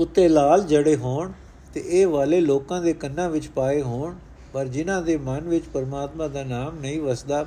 [0.00, 1.32] ਉੱਤੇ ਲਾਲ ਜੜੇ ਹੋਣ
[1.74, 4.14] ਤੇ ਇਹ ਵਾਲੇ ਲੋਕਾਂ ਦੇ ਕੰਨਾਂ ਵਿੱਚ ਪਾਏ ਹੋਣ,
[4.52, 7.46] ਪਰ ਜਿਨ੍ਹਾਂ ਦੇ ਮਨ ਵਿੱਚ ਪਰਮਾਤਮਾ ਦਾ ਨਾਮ ਨਹੀਂ ਵਸਦਾ,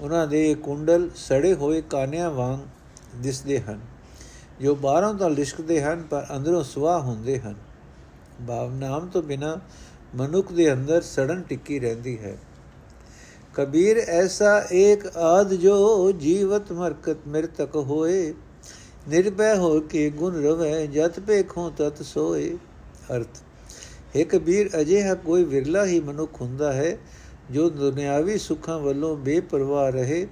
[0.00, 2.60] ਉਹਨਾਂ ਦੇ ਕੁੰਡਲ ਸੜੇ ਹੋਏ ਕਾਨਿਆਂ ਵਾਂਗ
[3.22, 3.80] ਦਿਸਦੇ ਹਨ।
[4.60, 7.54] ਜੋ ਬਾਹਰੋਂ ਤਾਂ ਲਿਸ਼ਕਦੇ ਹਨ, ਪਰ ਅੰਦਰੋਂ ਸੁਆਹ ਹੁੰਦੇ ਹਨ।
[8.48, 9.60] ਭਾਵ ਨਾਮ ਤੋਂ ਬਿਨਾ
[10.14, 12.38] ਮਨੁੱਖ ਦੇ ਅੰਦਰ ਸੜਨ ਟਿੱਕੀ ਰਹਿੰਦੀ ਹੈ।
[13.54, 18.34] ਕਬੀਰ ਐਸਾ ਏਕ ਆਦ ਜੋ ਜੀਵਤ ਮਰਕਤ ਮਿਰਤਕ ਹੋਏ
[19.08, 22.56] ਨਿਰਭੈ ਹੋ ਕੇ ਗੁਣ ਰਵੈ, ਜਤ ਪੇਖੋਂ ਤਤ ਸੋਏ।
[23.16, 23.42] ਅਰਥ
[24.16, 26.96] ਹੈ ਕਬੀਰ ਅਜਿਹਾ ਕੋਈ ਵਿਰਲਾ ਹੀ ਮਨੁੱਖ ਹੁੰਦਾ ਹੈ,
[27.50, 30.26] ਜੋ ਦੁਨਿਆਵੀ ਸੁੱਖਾਂ ਵੱਲੋਂ ਬੇਪਰਵਾਹ ਰਹੇ।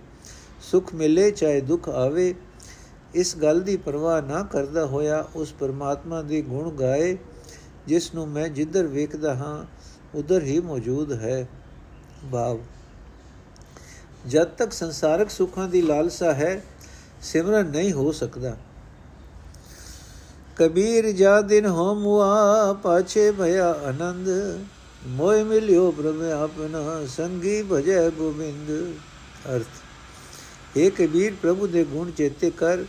[0.62, 2.34] ਸੁਖ ਮਿਲੇ ਚਾਹੇ ਦੁੱਖ ਆਵੇ,
[3.14, 7.16] ਇਸ ਗੱਲ ਦੀ ਪਰਵਾਹ ਨਾ ਕਰਦਾ ਹੋਇਆ ਉਸ ਪਰਮਾਤਮਾ ਦੇ ਗੁਣ ਗਾਏ,
[7.86, 9.64] ਜਿਸ ਨੂੰ ਮੈਂ ਜਿੱਧਰ ਵੇਖਦਾ ਹਾਂ,
[10.14, 11.46] ਉਧਰ ਹੀ ਮੌਜੂਦ ਹੈ।
[12.32, 12.58] ਭਾਵ,
[14.26, 16.62] ਜਦ ਤੱਕ ਸੰਸਾਰਕ ਸੁੱਖਾਂ ਦੀ ਲਾਲਸਾ ਹੈ
[17.24, 18.56] ਸਿਮਰਨ ਨਹੀਂ ਹੋ ਸਕਦਾ।
[20.56, 24.28] ਕਬੀਰ ਜਾ ਦਿਨ ਹੋ ਮੁਆ ਪਾਛੇ ਭਇਆ ਆਨੰਦ
[25.06, 28.70] ਮੋਇ ਮਿਲਿਓ ਪ੍ਰਭ ਆਪਣਾ, ਸੰਗੀ ਭਜੈ ਗੋਬਿੰਦ।
[29.56, 32.84] ਅਰਥ ਇਹ ਕਬੀਰ ਪ੍ਰਭੂ ਦੇ ਗੁਣ ਚੇਤੇ ਕਰ,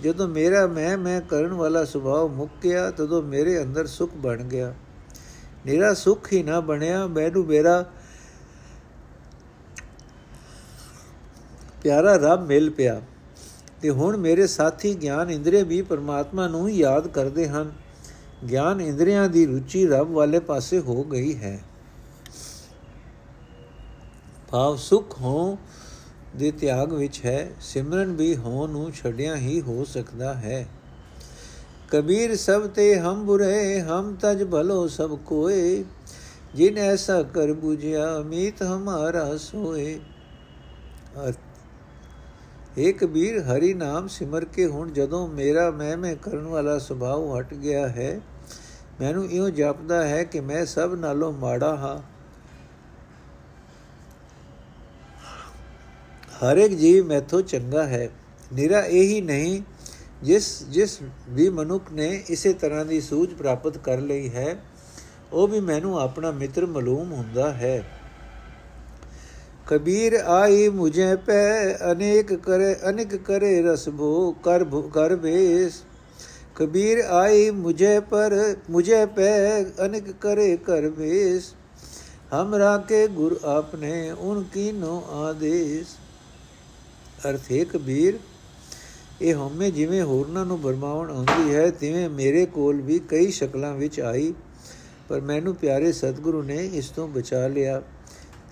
[0.00, 4.74] ਜਦੋਂ ਮੇਰਾ ਮੈਂ ਮੈਂ ਕਰਨ ਵਾਲਾ ਸੁਭਾਅ ਮੁੱਕ ਗਿਆ, ਤਦੋਂ ਮੇਰੇ ਅੰਦਰ ਸੁਖ ਬਣ ਗਿਆ।
[5.66, 7.84] ਮੇਰਾ ਸੁਖ ਹੀ ਨਾ ਬਣਿਆ, ਮੈਨੂੰ ਮੇਰਾ
[11.82, 13.00] ਪਿਆਰਾ ਰੱਬ ਮਿਲ ਪਿਆ।
[13.82, 17.72] ਤੇ ਹੁਣ ਮੇਰੇ ਸਾਥੀ ਗਿਆਨ ਇੰਦਰੀ ਵੀ ਪਰਮਾਤਮਾ ਨੂੰ ਯਾਦ ਕਰਦੇ ਹਨ।
[18.50, 21.60] ਗਿਆਨ ਇੰਦਰੀਆਂ ਦੀ ਰੁਚੀ ਰੱਬ ਵਾਲੇ ਪਾਸੇ ਹੋ ਗਈ ਹੈ।
[24.50, 25.58] ਭਾਵ ਸੁਖ ਹੋ
[26.36, 30.68] ਦੇ ਤਿਆਗ ਵਿੱਚ ਹੈ, ਸਿਮਰਨ ਵੀ ਹੋ ਨੂੰ ਛੱਡਿਆ ਹੀ ਹੋ ਸਕਦਾ ਹੈ।
[31.90, 35.84] ਕਬੀਰ ਸਭ ਤੇ ਹਮ ਬੁਰੇ, ਹਮ ਤਜ ਭਲੋ ਸਭ ਕੋਏ।
[36.54, 40.00] ਜਿਨ ਐਸਾ ਕਰ 부ਝਿਆ ਮੀਤ ਹਮਾਰਾ ਸੋਏ।
[42.78, 47.54] ਏ ਕਬੀਰ ਹਰੀ ਨਾਮ ਸਿਮਰ ਕੇ ਹੁਣ ਜਦੋਂ ਮੇਰਾ ਮੈਂ ਮੈਂ ਕਰਨ ਵਾਲਾ ਸੁਭਾਅ ਹਟ
[47.54, 48.20] ਗਿਆ ਹੈ,
[49.00, 51.98] ਮੈਨੂੰ ਇਉਂ ਜਾਪਦਾ ਹੈ ਕਿ ਮੈਂ ਸਭ ਨਾਲੋਂ ਮਾੜਾ ਹਾਂ।
[56.42, 58.08] ਹਰ ਇੱਕ ਜੀਵ ਮੈਥੋਂ ਚੰਗਾ ਹੈ।
[58.52, 59.62] ਨਿਰਾ ਇਹੀ ਨਹੀਂ,
[60.22, 64.56] ਜਿਸ ਜਿਸ ਵੀ ਮਨੁੱਖ ਨੇ ਇਸੇ ਤਰ੍ਹਾਂ ਦੀ ਸੂਝ ਪ੍ਰਾਪਤ ਕਰ ਲਈ ਹੈ,
[65.32, 67.82] ਉਹ ਵੀ ਮੈਨੂੰ ਆਪਣਾ ਮਿੱਤਰ ਮਾਲੂਮ ਹੁੰਦਾ ਹੈ।
[69.72, 75.82] ਕਬੀਰ ਆਈ ਮੁਝੇ ਪੈ, ਅਨੇਕ ਕਰੇ ਅਨੇਕ ਕਰੇ ਰਸ ਭੋ, ਕਰ ਕਰ ਬੇਸ
[76.56, 78.34] ਕਬੀਰ ਆਈ ਮੁਝੇ ਪਰ,
[78.70, 81.52] ਮੁਝੇ ਪੈ, ਅਨੇਕ ਕਰੇ ਕਰ ਬੇਸ
[82.34, 85.94] ਹਮਰਾ ਕੇ ਗੁਰ ਆਪਨੇ, ਉਨ ਕੀਨੋ ਆਦੇਸ਼।
[87.28, 88.18] ਅਰਥ ਹੈ ਕਬੀਰ,
[89.22, 94.00] ਇਹ ਹਉਮੈ ਜਿਵੇਂ ਹੋਰਨਾਂ ਨੂੰ ਬਰਮਾਉਣ ਆਉਂਦੀ ਹੈ, ਤਿਵੇਂ ਮੇਰੇ ਕੋਲ ਵੀ ਕਈ ਸ਼ਕਲਾਂ ਵਿੱਚ
[94.00, 94.32] ਆਈ,
[95.08, 97.82] ਪਰ ਮੈਨੂੰ ਪਿਆਰੇ ਸਤਿਗੁਰੂ ਨੇ ਇਸ ਤੋਂ ਬਚਾ ਲਿਆ।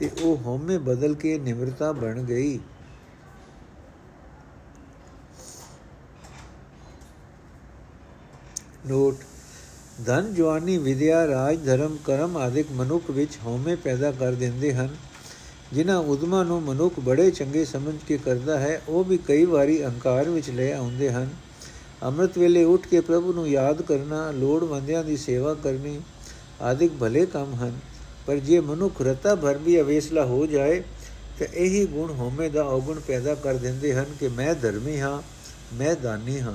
[0.01, 2.59] ਤੇ ਉਹ ਹਉਮੈ ਬਦਲ ਕੇ ਨਿਮਰਤਾ ਬਣ ਗਈ।
[8.87, 9.17] ਨੋਟ
[10.07, 14.97] ਧਨ, ਜਵਾਨੀ, ਵਿਦਿਆ, ਰਾਜ, ਧਰਮ, ਕਰਮ ਆਦਿਕ ਮਨੁੱਖ ਵਿੱਚ ਹਉਮੈ ਪੈਦਾ ਕਰ ਦਿੰਦੇ ਹਨ।
[15.73, 20.29] ਜਿਨ੍ਹਾਂ ਉਦਮਾਂ ਨੂੰ ਮਨੁੱਖ ਬੜੇ ਚੰਗੇ ਸਮਝ ਕੇ ਕਰਦਾ ਹੈ, ਉਹ ਵੀ ਕਈ ਵਾਰੀ ਅਹੰਕਾਰ
[20.29, 21.29] ਵਿੱਚ ਲੈ ਆਉਂਦੇ ਹਨ।
[22.03, 26.01] ਅੰਮ੍ਰਿਤ ਵੇਲੇ ਉੱਠ ਕੇ ਪ੍ਰਭੂ ਨੂੰ ਯਾਦ ਕਰਨਾ ਲੋੜਵੰਦਿਆਂ ਦੀ ਸੇਵਾ ਕਰਨੀ
[26.61, 27.90] ਆਦਿਕ ਭਲੇ ਕੰਮ ਹਨ।
[28.31, 30.83] ਪਰ ਜੇ ਮਨੁੱਖ ਰਤਾ ਭਰ ਵੀ ਅਵੇਸਲਾ ਹੋ ਜਾਏ,
[31.39, 35.23] ਤੇ ਇਹੀ ਗੁਣ ਹੋਮੇ ਦਾ ਔਗੁਣ ਪੈਦਾ ਕਰ ਦਿੰਦੇ ਹਨ ਕਿ ਮੈਂ ਧਰਮੀ ਹਾਂ,
[35.75, 36.55] ਮੈਂ ਦਾਨੀ ਹਾਂ।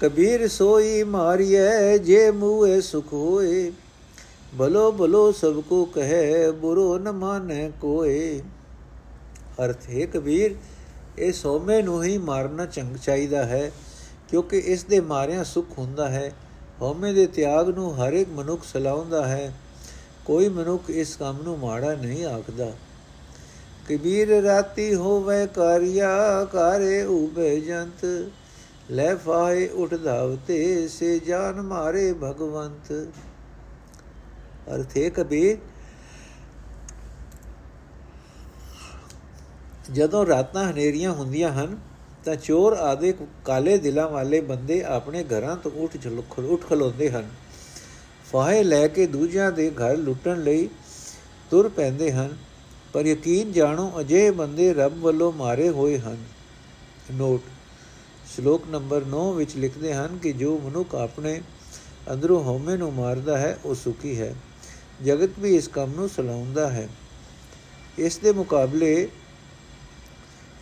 [0.00, 3.72] ਕਬੀਰ ਸੋਈ ਮਾਰੀਏ ਜੇ ਮੂਏ ਸੁਖ ਹੋਏ,
[4.58, 8.40] ਭਲੋ ਭਲੋ ਸਭ ਕੋ ਕਹੇ, ਬੁਰੋ ਨ ਮਾਨੇ ਕੋਏ।
[9.64, 10.54] ਅਰਥ ਹੈ ਕਬੀਰ,
[11.18, 13.70] ਇਹ ਸੋਮੇ ਨੂੰ ਹੀ ਮਾਰਨਾ ਚੰਗ ਚਾਹੀਦਾ ਹੈ,
[14.30, 16.32] ਕਿਉਂਕਿ ਇਸ ਦੇ ਮਾਰਿਆਂ ਸੁਖ ਹੁੰਦਾ ਹੈ।
[16.82, 19.52] ਹਉਮੈ ਦੇ ਤਿਆਗ ਨੂੰ ਹਰ ਇੱਕ ਮਨੁੱਖ ਸਲਾਉਂਦਾ ਹੈ।
[20.24, 22.70] ਕੋਈ ਮਨੁੱਖ ਇਸ ਕੰਮ ਨੂੰ ਮਾੜਾ ਨਹੀਂ ਆਖਦਾ।
[23.88, 28.04] ਕਬੀਰ ਰਾਤੀ ਹੋਵੇ ਕਾਰਿਆ, ਕਾਰੇ ਉਬੇ ਜੰਤ।
[28.90, 32.92] ਲੈ ਫਾਏ ਉਠ ਧਾਵਤੇ ਸੇ ਜਾਨ ਮਾਰੇ ਭਗਵੰਤ।
[34.74, 35.56] ਅਰਥ ਹੈ ਕਬੀਰ,
[39.92, 41.76] ਜਦੋਂ ਰਾਤਾਂ ਹਨੇਰੀਆਂ ਹੁੰਦੀਆਂ ਹਨ
[42.24, 43.12] ਤਾਂ ਚੋਰ ਆਦੇ
[43.44, 47.28] ਕਾਲੇ ਦਿਲਾਂ ਵਾਲੇ ਬੰਦੇ ਆਪਣੇ ਘਰਾਂ ਤੋਂ ਉੱਠ ਝਲੁਖ ਉੱਠ ਖਲੋਦੇ ਹਨ।
[48.32, 50.68] ਫਾਹੇ ਲੈ ਕੇ ਦੂਜਿਆਂ ਦੇ ਘਰ ਲੁੱਟਣ ਲਈ
[51.50, 52.36] ਤੁਰ ਪੈਂਦੇ ਹਨ,
[52.92, 56.16] ਪਰ ਯਕੀਨ ਜਾਣੋ ਅਜੇ ਬੰਦੇ ਰੱਬ ਵੱਲੋਂ ਮਾਰੇ ਹੋਏ ਹਨ।
[57.12, 57.42] ਨੋਟ,
[58.34, 61.40] ਸ਼ਲੋਕ ਨੰਬਰ 9 ਵਿੱਚ ਲਿਖਦੇ ਹਨ ਕਿ ਜੋ ਮਨੁੱਖ ਆਪਣੇ
[62.12, 64.34] ਅੰਦਰੋਂ ਹਉਮੈ ਨੂੰ ਮਾਰਦਾ ਹੈ, ਉਹ ਸੁਖੀ ਹੈ।
[65.04, 66.88] ਜਗਤ ਵੀ ਇਸ ਕੰਮ ਨੂੰ ਸਲਾਉਂਦਾ ਹੈ।
[67.98, 69.08] ਇਸ ਦੇ ਮੁਕਾਬਲੇ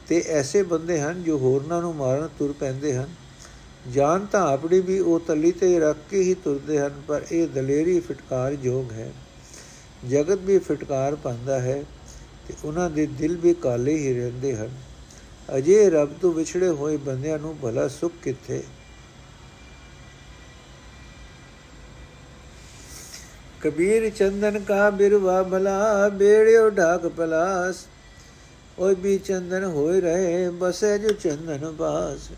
[0.08, 3.08] ਤੇ ਐਸੇ ਬੰਦੇ ਹਨ ਜੋ ਹੋਰਨਾਂ ਨੂੰ ਮਾਰਨ ਤੁਰ ਪੈਂਦੇ ਹਨ।
[3.90, 8.00] ਜਾਨ ਤਾਂ ਆਪਣੀ ਵੀ ਉਹ ਤਲੀ ਤੇ ਰੱਖ ਕੇ ਹੀ ਤੁਰਦੇ ਹਨ, ਪਰ ਇਹ ਦਲੇਰੀ
[8.00, 9.12] ਫਟਕਾਰ ਜੋਗ ਹੈ।
[10.10, 11.82] ਜਗਤ ਵੀ ਫਟਕਾਰ ਪਾਉਂਦਾ ਹੈ
[12.48, 14.70] ਤੇ ਉਹਨਾਂ ਦੇ ਦਿਲ ਵੀ ਕਾਲੇ ਹੀ ਰਹਿੰਦੇ ਹਨ।
[15.56, 18.62] ਅਜੇ ਰੱਬ ਤੋਂ ਵਿਛੜੇ ਹੋਏ ਬੰਦਿਆਂ ਨੂੰ ਭਲਾ ਸੁੱਖ ਕਿੱਥੇ?
[23.60, 27.86] ਕਬੀਰ ਚੰਦਨ ਕਾ ਬਿਰਵਾ ਭਲਾ, ਬੇੜਿਓ ਢਾਕ ਪਲਾਸ
[28.78, 32.30] ਓਏ ਵੀ ਚੰਦਨ ਹੋਏ ਰਹੇ, ਬਸੇ ਜੋ ਚੰਦਨ ਬਾਸ।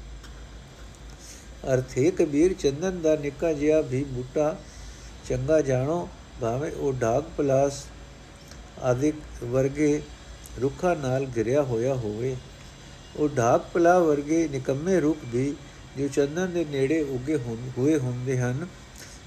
[1.74, 4.56] ਅਰਥੇ ਕਬੀਰ ਚੰਦਨ ਦਾ ਨਿੱਕਾ ਜਿਹਾ ਵੀ ਬੂਟਾ,
[5.28, 6.08] ਚੰਗਾ ਜਾਣੋ,
[6.40, 7.84] ਭਾਵੇਂ ਉਹ ਢਾਕ ਪਲਾਸ
[8.82, 10.02] ਆਦਿਕ ਵਰਗੇ
[10.62, 12.36] ਰੁੱਖਾਂ ਨਾਲ ਘਿਰਿਆ ਹੋਇਆ ਹੋਵੇ।
[13.16, 15.54] ਉਹ ਢਾਕ ਪਲਾ ਵਰਗੇ ਨਿਕੰਮੇ ਰੁੱਖ ਵੀ,
[15.98, 17.36] ਜੋ ਚੰਦਨ ਦੇ ਨੇੜੇ ਉੱਗੇ
[17.78, 18.66] ਹੋਏ ਹੁੰਦੇ ਹਨ,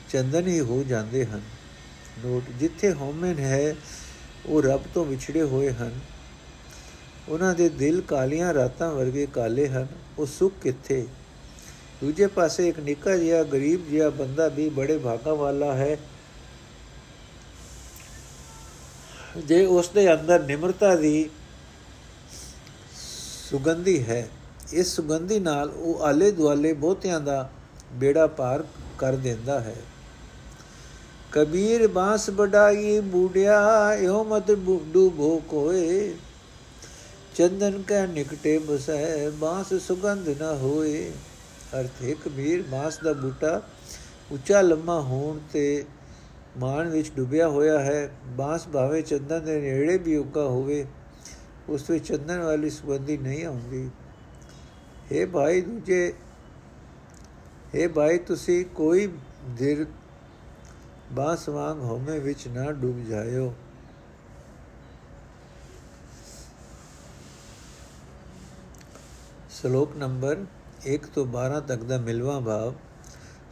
[0.09, 1.41] ਚੰਦਨ ਹੀ ਹੋ ਜਾਂਦੇ ਹਨ।
[2.25, 3.75] ਨੋਟ ਜਿੱਥੇ ਹਉਮਨ ਹੈ,
[4.45, 5.99] ਉਹ ਰੱਬ ਤੋਂ ਵਿਛੜੇ ਹੋਏ ਹਨ।
[7.29, 9.87] ਉਹਨਾਂ ਦੇ ਦਿਲ ਕਾਲੀਆਂ ਰਾਤਾਂ ਵਰਗੇ ਕਾਲੇ ਹਨ।
[10.19, 11.07] ਉਹ ਸੁੱਖ ਕਿੱਥੇ?
[12.01, 15.97] ਦੂਜੇ ਪਾਸੇ ਇੱਕ ਨਿੱਕਾ ਜਿਹਾ, ਗਰੀਬ ਜਿਹਾ ਬੰਦਾ ਵੀ ਬੜੇ ਭਾਗਾ ਵਾਲਾ ਹੈ।
[19.37, 21.29] ਜੇ ਉਸ ਦੇ ਅੰਦਰ ਨਿਮਰਤਾ ਦੀ
[23.49, 24.29] ਸੁਗੰਧੀ ਹੈ,
[24.73, 27.49] ਇਸ ਸੁਗੰਧੀ ਨਾਲ ਉਹ ਆਲੇ ਦੁਆਲੇ ਬਹੁਤਿਆਂ ਦਾ
[27.93, 28.63] ਬੇੜਾ ਪਾਰ
[28.97, 29.75] ਕਰ ਦਿੰਦਾ ਹੈ।
[31.31, 33.59] ਕਬੀਰ ਬਾਸ ਬਡਾਈ ਬੂੜਿਆ
[33.93, 34.51] ਇਹੋ ਮਤ
[34.93, 36.13] ਡੂਬੋ ਕੋਏ।
[37.37, 41.11] ਚੰਦਨ ਕੈ ਨਿਕਟੇ ਬਸੈ ਬਾਸ ਸੁਗੰਧ ਨਾ ਹੋਏ।
[41.79, 43.61] ਅਰਥ ਹੈ ਕਬੀਰ ਬਾਸ ਦਾ ਬੂਟਾ
[44.31, 45.85] ਉੱਚਾ ਲੰਮਾ ਹੋਣ ਤੇ
[46.57, 50.85] ਮਾਨ ਵਿੱਚ ਡੁੱਬਿਆ ਹੋਇਆ ਹੈ। ਬਾਸ ਭਾਵੇਂ ਚੰਦਨ ਦੇ ਨੇੜੇ ਵੀ ਉੱਗਾ ਹੋਵੇ,
[51.69, 53.89] ਉਸ ਵਿੱਚ ਚੰਦਨ ਵਾਲੀ ਸੁਗੰਧੀ ਨਹੀਂ ਆਉਂਦੀ।
[55.11, 56.13] ਇਹ ਭਾਈ ਦੂਜੇ
[57.75, 59.07] ਇਹ ਭਾਈ, ਤੁਸੀਂ ਕੋਈ
[59.49, 59.85] ਦਿਲ
[61.11, 63.53] ਬਾਸ ਵਾਂਗ ਹਉਮੈ ਵਿੱਚ ਨਾ ਡੁੱਬ ਜਾਇਓ।
[69.61, 70.37] ਸ਼ਲੋਕ ਨੰਬਰ
[70.87, 72.73] 1 ਤੋਂ 12 ਤੱਕ ਦਾ ਮਿਲਵਾ ਭਾਵ,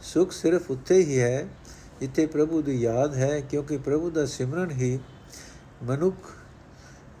[0.02, 1.46] ਸੁਖ ਸਿਰਫ ਉੱਥੇ ਹੀ ਹੈ
[2.00, 4.98] ਜਿੱਥੇ ਪ੍ਰਭੂ ਦੀ ਯਾਦ ਹੈ, ਕਿਉਂਕਿ ਪ੍ਰਭੂ ਦਾ ਸਿਮਰਨ ਹੀ
[5.82, 6.16] ਮਨੁੱਖ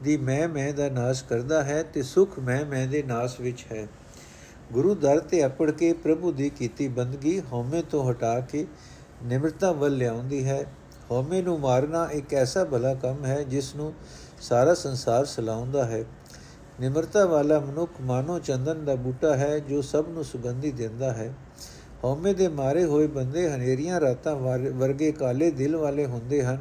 [0.02, 3.88] ਦੀ ਮੈਂ ਮੈਂ ਦਾ ਨਾਸ਼ ਕਰਦਾ ਹੈ ਤੇ ਸੁਖ ਮੈਂ ਮੈਂ ਦੇ ਨਾਸ਼ ਵਿੱਚ ਹੈ।
[4.72, 8.66] ਗੁਰੂ ਦਰ ਤੇ ਅਪੜ ਕੇ ਪ੍ਰਭੂ ਦੀ ਕੀਤੀ ਬੰਦਗੀ ਹਉਮੈ ਤੋਂ ਹਟਾ ਕੇ
[9.22, 10.64] ਨਿਮਰਤਾ ਵੱਲ ਲਿਆਉਂਦੀ ਹੈ।
[11.10, 13.94] ਹਉਮੈ ਨੂੰ ਮਾਰਨਾ ਇੱਕ ਐਸਾ ਭਲਾ ਕੰਮ ਹੈ ਜਿਸ ਨੂੰ
[14.40, 16.04] ਸਾਰਾ ਸੰਸਾਰ ਸਲਾਉਂਦਾ ਹੈ।
[16.80, 21.34] ਨਿਮਰਤਾ ਵਾਲਾ ਮਨੁੱਖ ਮਾਨੋ ਚੰਦਨ ਦਾ ਬੂਟਾ ਹੈ, ਜੋ ਸਭ ਨੂੰ ਸੁਗੰਧੀ ਦਿੰਦਾ ਹੈ।
[22.04, 26.58] ਹਉਮੈ ਦੇ ਮਾਰੇ ਹੋਏ ਬੰਦੇ ਹਨੇਰੀਆਂ ਰਾਤਾਂ ਵਰਗੇ ਕਾਲੇ ਦਿਲ ਵਾਲੇ ਹੁੰਦੇ ਹਨ।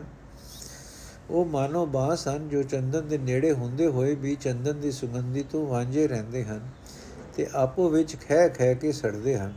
[1.29, 5.67] ਉਹ ਮਾਨੋ ਬਾਸ ਹਨ, ਜੋ ਚੰਦਨ ਦੇ ਨੇੜੇ ਹੁੰਦੇ ਹੋਏ ਵੀ ਚੰਦਨ ਦੀ ਸੁਗੰਧੀ ਤੋਂ
[5.67, 6.69] ਵਾਂਝੇ ਰਹਿੰਦੇ ਹਨ
[7.35, 9.53] ਤੇ ਆਪੋ ਵਿੱਚ ਖਹਿ ਖਹਿ ਕੇ ਸੜਦੇ ਹਨ।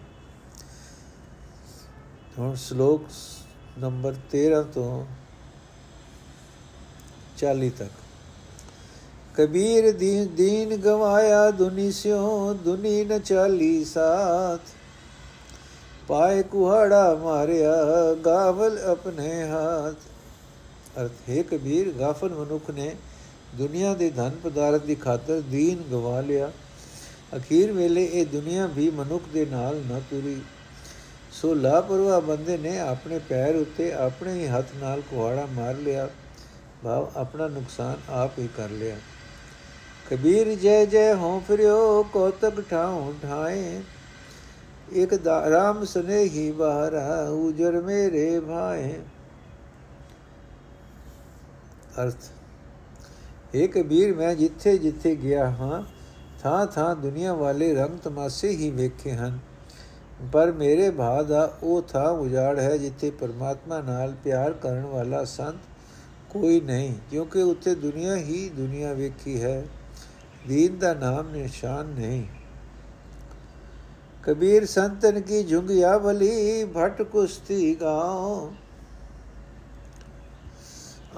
[2.39, 3.03] ਹੁਣ ਸ਼ਲੋਕ
[3.79, 5.07] ਨੰਬਰ 13 ਤੋਂ
[7.37, 8.08] 40 ਤੱਕ।
[9.39, 14.61] ਕਬੀਰ ਦੀਨ ਦੀਨ ਗਵਾਇਆ ਦੁਨੀ ਸਿਓ ਦੁਨੀ ਨ ਚਾਲੀ ਸਾਥ।
[16.09, 17.75] ਪਾਏ ਕੁਹਾੜਾ ਮਾਰਿਆ
[18.27, 19.97] ਗਾਵਲ ਆਪਣੇ ਹੱਥ।
[21.01, 22.97] ਅਰਥ, ਹੈ ਕਬੀਰ ਗਾਫਨ ਮਨੁੱਖ ਨੇ
[23.55, 26.53] ਦੁਨੀਆ ਦੇ ਧਨ ਪਦਾਰਥ ਦੀ ਖਾਤਰ ਦੀਨ ਗਵਾ ਲਿਆ।
[27.37, 30.41] ਅਖੀਰ ਵੇਲੇ ਇਹ ਦੁਨੀਆ ਵੀ ਮਨੁੱਖ ਦੇ ਨਾਲ ਨਾ ਤੁਰੀ।
[31.33, 36.09] ਸੋ ਲਾਪਰਵਾਹ ਬੰਦੇ ਨੇ ਆਪਣੇ ਪੈਰ ਉੱਤੇ ਆਪਣੇ ਹੀ ਹੱਥ ਨਾਲ ਕੁਹਾੜਾ ਮਾਰ ਲਿਆ।
[36.85, 38.97] ਭਾਵ, ਆਪਣਾ ਨੁਕਸਾਨ ਆਪ ਹੀ ਕਰ ਲਿਆ।
[40.11, 43.81] ਕਬੀਰ ਜੈ ਜੈ ਹੋ ਫਿਰਿਓ ਕੋਤਕ ਠਾਉ ਠਾਏ
[44.93, 48.93] ਇਕ ਰਾਮ ਸਨੇਹੀ ਬਾਰਾ ਉਜਰ ਮੇਰੇ ਭਾਏ
[51.99, 52.31] ਅਰਥ
[53.55, 55.83] ਇਹ ਕਬੀਰ ਮੈਂ ਜਿੱਥੇ ਜਿੱਥੇ ਗਿਆ ਹਾਂ
[56.43, 59.39] ਥਾਂ ਥਾਂ ਦੁਨੀਆ ਵਾਲੇ ਰੰਗ ਤਮਾਸ਼ੇ ਹੀ ਵੇਖੇ ਹਨ
[60.33, 65.59] ਪਰ ਮੇਰੇ ਭਾ ਦਾ ਉਹ ਥਾਂ ਉਜਾੜ ਹੈ ਜਿੱਥੇ ਪਰਮਾਤਮਾ ਨਾਲ ਪਿਆਰ ਕਰਨ ਵਾਲਾ ਸੰਤ
[66.33, 69.63] ਕੋਈ ਨਹੀਂ ਕਿਉਂਕਿ ਉੱਥੇ ਦੁਨੀਆ ਹੀ ਦੁਨੀਆ ਵੇਖੀ ਹੈ
[70.47, 72.25] ਦੀਨ ਦਾ ਨਾਮ ਨਿਸ਼ਾਨ ਨਹੀਂ।
[74.23, 78.53] ਕਬੀਰ ਸੰਤਨ ਕੀ ਝੁੰਗਿਆ ਭਲੀ ਭਟ ਕੁਸਤੀ ਗਾਓ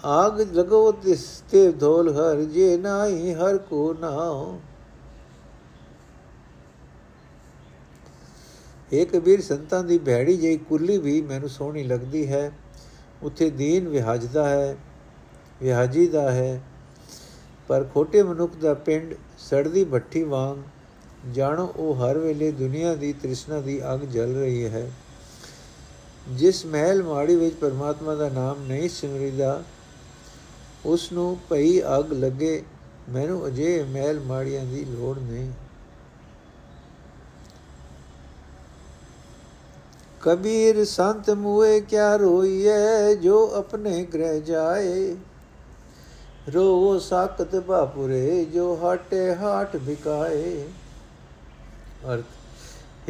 [0.04, 4.60] ਆਗ ਲਗੋ ਤਿਸ ਤੇ ਧੋਲ ਹਰ ਜੇ ਨਾਹੀ, ਹਰ ਕੋ ਨਾਓ
[8.92, 12.50] ਇਹ ਕਬੀਰ ਸੰਤਾਂ ਦੀ ਭੈੜੀ ਜਿਹੀ ਕੁੱਲੀ ਵੀ ਮੈਨੂੰ ਸੋਹਣੀ ਲੱਗਦੀ ਹੈ।
[13.22, 14.76] ਉੱਥੇ ਦੀਨ ਵਿਹਾਜਦਾ ਹੈ,
[15.62, 16.60] ਵਿਹਾਜੀ ਦਾ ਹੈ।
[17.70, 20.56] ਪਰ ਖੋਟੇ ਮਨੁੱਖ ਦਾ ਪਿੰਡ ਸੜਦੀ ਭੱਠੀ ਵਾਂਗ,
[21.32, 24.90] ਜਾਣੋ ਉਹ ਹਰ ਵੇਲੇ ਦੁਨੀਆ ਦੀ ਤ੍ਰਿਸ਼ਨਾ ਦੀ ਅੱਗ ਜਲ ਰਹੀ ਹੈ।
[26.28, 29.62] ਜਿਸ ਮਹਿਲ ਮਾੜੀ ਵਿੱਚ ਪਰਮਾਤਮਾ ਦਾ ਨਾਮ ਨਹੀਂ ਸਿਮਰਿਦਾ
[30.86, 32.62] ਉਸ ਨੂੰ ਭਈ ਅੱਗ ਲੱਗੇ,
[33.08, 35.50] ਮੈਨੂੰ ਅਜੇ ਮਹਿਲ ਮਾੜੀਆਂ ਦੀ ਲੋੜ ਨਹੀਂ।
[40.20, 45.16] ਕਬੀਰ ਸੰਤ ਮੂਏ ਕਿਆ ਰੋਈਏ ਜੋ ਆਪਣੇ ਗ੍ਰਹਿ ਜਾਏ।
[46.54, 50.64] ਰੋ ਸਾਕਤ ਬਾਪੁਰੇ ਜੋ ਹਟੇ ਹਾਟ ਵਿਕਾਏ।
[52.14, 52.24] ਅਰਥ,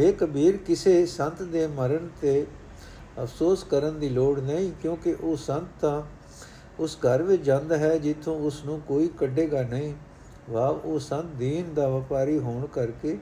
[0.01, 2.47] ਹੈ ਕਬੀਰ, ਕਿਸੇ ਸੰਤ ਦੇ ਮਰਨ ਤੇ
[3.23, 6.03] ਅਫਸੋਸ ਕਰਨ ਦੀ ਲੋੜ ਨਹੀਂ, ਕਿਉਂਕਿ ਉਹ ਸੰਤ ਤਾਂ
[6.81, 9.95] ਉਸ ਘਰ ਵਿੱਚ ਜਾਂਦਾ ਹੈ, ਜਿੱਥੋਂ ਉਸ ਨੂੰ ਕੋਈ ਕੱਢੇਗਾ ਨਹੀਂ।
[10.51, 13.19] ਵਾਹ, ਉਹ ਸੰਤ ਦੀਨ ਦਾ ਵਪਾਰੀ ਹੋਣ ਕਰਕੇ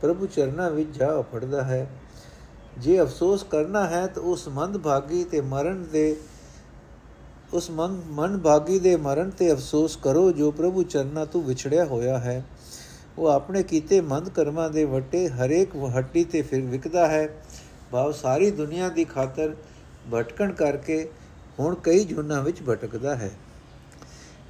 [0.00, 1.90] ਪ੍ਰਭੂ ਚਰਨਾਂ ਵਿੱਚ ਜਾ ਫੜਦਾ ਹੈ।
[2.78, 6.16] ਜੇ ਅਫਸੋਸ ਕਰਨਾ ਹੈ, ਤਾਂ ਉਸ ਮੰਦ ਭਾਗੀ ਤੇ ਮਰਨ ਦੇ
[7.54, 12.18] ਉਸ ਮਨ ਮਨ ਭਾਗੀ ਦੇ ਮਰਨ ਤੇ ਅਫਸੋਸ ਕਰੋ ਜੋ ਪ੍ਰਭੂ ਚਰਨਾਂ ਤੋਂ ਵਿਛੜਿਆ ਹੋਇਆ
[12.18, 12.44] ਹੈ।
[13.18, 17.42] ਉਹ ਆਪਣੇ ਕੀਤੇ ਮੰਦ ਕਰਮਾਂ ਦੇ ਵਟੇ ਹਰੇਕ ਹੱਟੀ ਤੇ ਫਿਰ ਵਿਕਦਾ ਹੈ।
[17.90, 19.56] ਭਾਵ ਸਾਰੀ ਦੁਨੀਆ ਦੀ ਖਾਤਰ
[20.14, 21.10] ਭਟਕਣ ਕਰਕੇ
[21.60, 23.30] ਹੁਣ ਕਈ ਜੁਨਾ ਵਿੱਚ ਭਟਕਦਾ ਹੈ।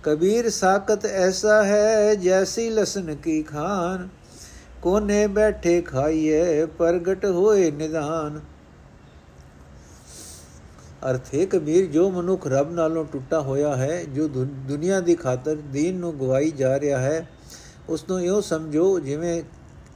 [0.03, 4.09] ਕਬੀਰ ਸਾਖਤ ਐਸਾ ਹੈ ਜੈਸੀ ਲਸਨ ਕੀ ਖਾਨ।
[4.83, 8.56] ਕੋਨੇ ਬੈਠੇ ਖਾਈਏ ਪ੍ਰਗਟ ਹੋਏ ਨਿਦਾਨ।
[11.11, 16.19] ਅਰਥੇ ਕਬੀਰ, ਜੋ ਮਨੁੱਖ ਰੱਬ ਨਾਲੋਂ ਟੁੱਟਾ ਹੋਇਆ ਹੈ, ਜੋ ਦੁਨੀਆ ਦੀ ਖਾਤਰ ਦੀਨ ਨੂੰ
[16.21, 17.29] ਗਵਾਈ ਜਾ ਰਿਹਾ ਹੈ,
[17.89, 19.43] ਉਸ ਨੂੰ ਇਹੋ ਸਮਝੋ ਜਿਵੇਂ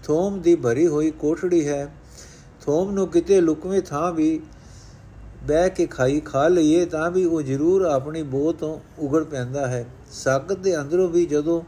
[0.04, 1.88] ਥੋਮ ਦੀ ਭਰੀ ਹੋਈ ਕੋਠੜੀ ਹੈ।
[2.60, 4.40] ਥੋਮ ਨੂੰ ਕਿਤੇ ਲੁਕਵੇਂ ਥਾਂ ਵੀ
[5.48, 9.84] ਬਹਿ ਕੇ ਖਾਈ ਖਾ ਲਈਏ, ਤਾਂ ਵੀ ਉਹ ਜ਼ਰੂਰ ਆਪਣੀ ਬੋਹ ਤੋਂ ਉਗੜ ਪੈਂਦਾ ਹੈ।
[10.12, 11.62] ਸਾਗਤ ਦੇ ਅੰਦਰੋਂ ਵੀ ਜਦੋਂ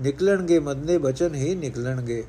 [0.00, 2.24] ਨਿਕਲਣਗੇ ਮੰਦੇ ਬਚਨ ਹੀ ਨਿਕਲਣਗੇ।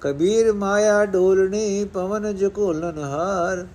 [0.00, 3.66] ਕਬੀਰ ਮਾਇਆ ਡੋਲਣੀ, ਪਵਨ ਜਕੋਲਨ ਹਾਰ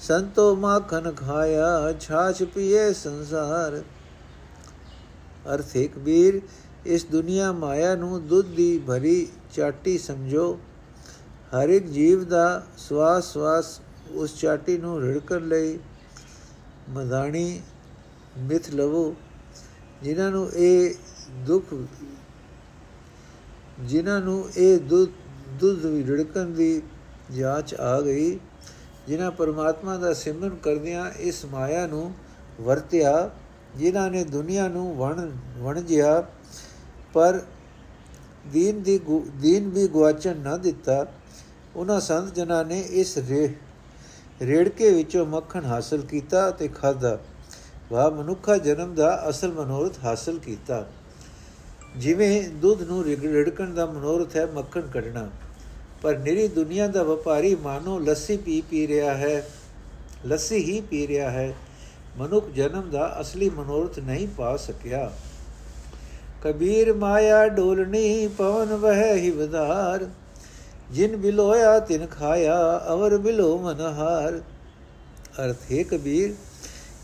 [0.00, 3.82] ਸੰਤੋ ਮਾਖਨ ਖਾਇਆ, ਛਾਛ ਪੀਏ ਸੰਸਾਰ।
[5.54, 6.40] ਅਰਥੇ ਕਬੀਰ
[6.86, 10.52] ਇਸ ਦੁਨੀਆ ਮਾਇਆ ਨੂੰ ਦੁੱਧ ਦੀ ਭਰੀ ਚਾਟੀ ਸਮਝੋ।
[11.52, 13.80] ਹਰ ਇੱਕ ਜੀਵ ਦਾ ਸਵਾਸ ਸਵਾਸ
[14.14, 15.78] ਉਸ ਚਾਟੀ ਨੂੰ ਰਿੜਕਣ ਲਈ
[16.90, 17.60] ਮਦਾਨੀ
[18.38, 19.14] ਮਿਥ ਲਵੋ,
[20.02, 20.94] ਜਿਨ੍ਹਾਂ ਨੂੰ ਇਹ
[21.46, 21.74] ਦੁੱਖ,
[23.80, 25.10] ਜਿਨ੍ਹਾਂ ਨੂੰ ਇਹ ਦੁੱਧ
[25.60, 26.82] ਦੁੱਧ ਰਿੜਕਣ ਦੀ
[27.32, 28.38] ਜਾਂਚ ਆ ਗਈ।
[29.06, 32.12] ਜਿਨ੍ਹਾਂ ਪਰਮਾਤਮਾ ਦਾ ਸਿਮਰਨ ਕਰਦਿਆਂ ਇਸ ਮਾਇਆ ਨੂੰ
[32.60, 33.30] ਵਰਤਿਆ,
[33.76, 36.24] ਜਿਨ੍ਹਾਂ ਨੇ ਦੁਨੀਆ ਨੂੰ ਵਣ, ਵਣਜਿਆ,
[37.14, 37.40] ਪਰ
[38.52, 38.98] ਦੀਨ ਦੀ
[39.36, 41.06] ਦੀਨ ਵੀ ਗਵਾਚਣ ਨਾ ਦਿੱਤਾ।
[41.76, 43.18] ਉਹਨਾਂ ਸੰਤ ਜਨਾਂ ਨੇ ਇਸ
[44.42, 47.18] ਰੇੜਕੇ ਵਿੱਚੋਂ ਮੱਖਣ ਹਾਸਲ ਕੀਤਾ ਤੇ ਖਾਦਾ
[47.92, 50.86] ਵਾ ਮਨੁੱਖਾ ਜਨਮ ਦਾ ਅਸਲ ਮਨੋਰਥ ਹਾਸਲ ਕੀਤਾ।
[51.96, 55.28] ਜਿਵੇਂ ਦੁੱਧ ਨੂੰ ਰਿੜਕਣ ਦਾ ਮਨੋਰਥ ਹੈ ਮੱਖਣ ਕੱਢਣਾ।
[56.06, 59.46] ਪਰ ਨਿਰੀ ਦੁਨੀਆ ਦਾ ਵਪਾਰੀ ਮਾਨੋ ਲੱਸੀ ਪੀ ਪੀ ਰਿਹਾ ਹੈ,
[60.26, 61.54] ਲੱਸੀ ਹੀ ਪੀ ਰਿਹਾ ਹੈ।
[62.18, 65.12] ਮਨੁੱਖ ਜਨਮ ਦਾ ਅਸਲੀ ਮਨੋਰਥ ਨਹੀਂ ਪਾ ਸਕਿਆ।
[66.44, 70.06] ਕਬੀਰ ਮਾਇਆ ਡੋਲਣੀ ਪਵਨ ਵਹਿ ਹੀ ਵਧਾਰ।
[70.92, 74.38] ਜਿਨ ਬਿਲੋਇਆ ਤਿਨ ਖਾਇਆ, ਅਵਰ ਬਿਲੋ ਮਨਹਾਰ।
[75.44, 76.34] ਅਰਥ ਹੈ ਕਬੀਰ,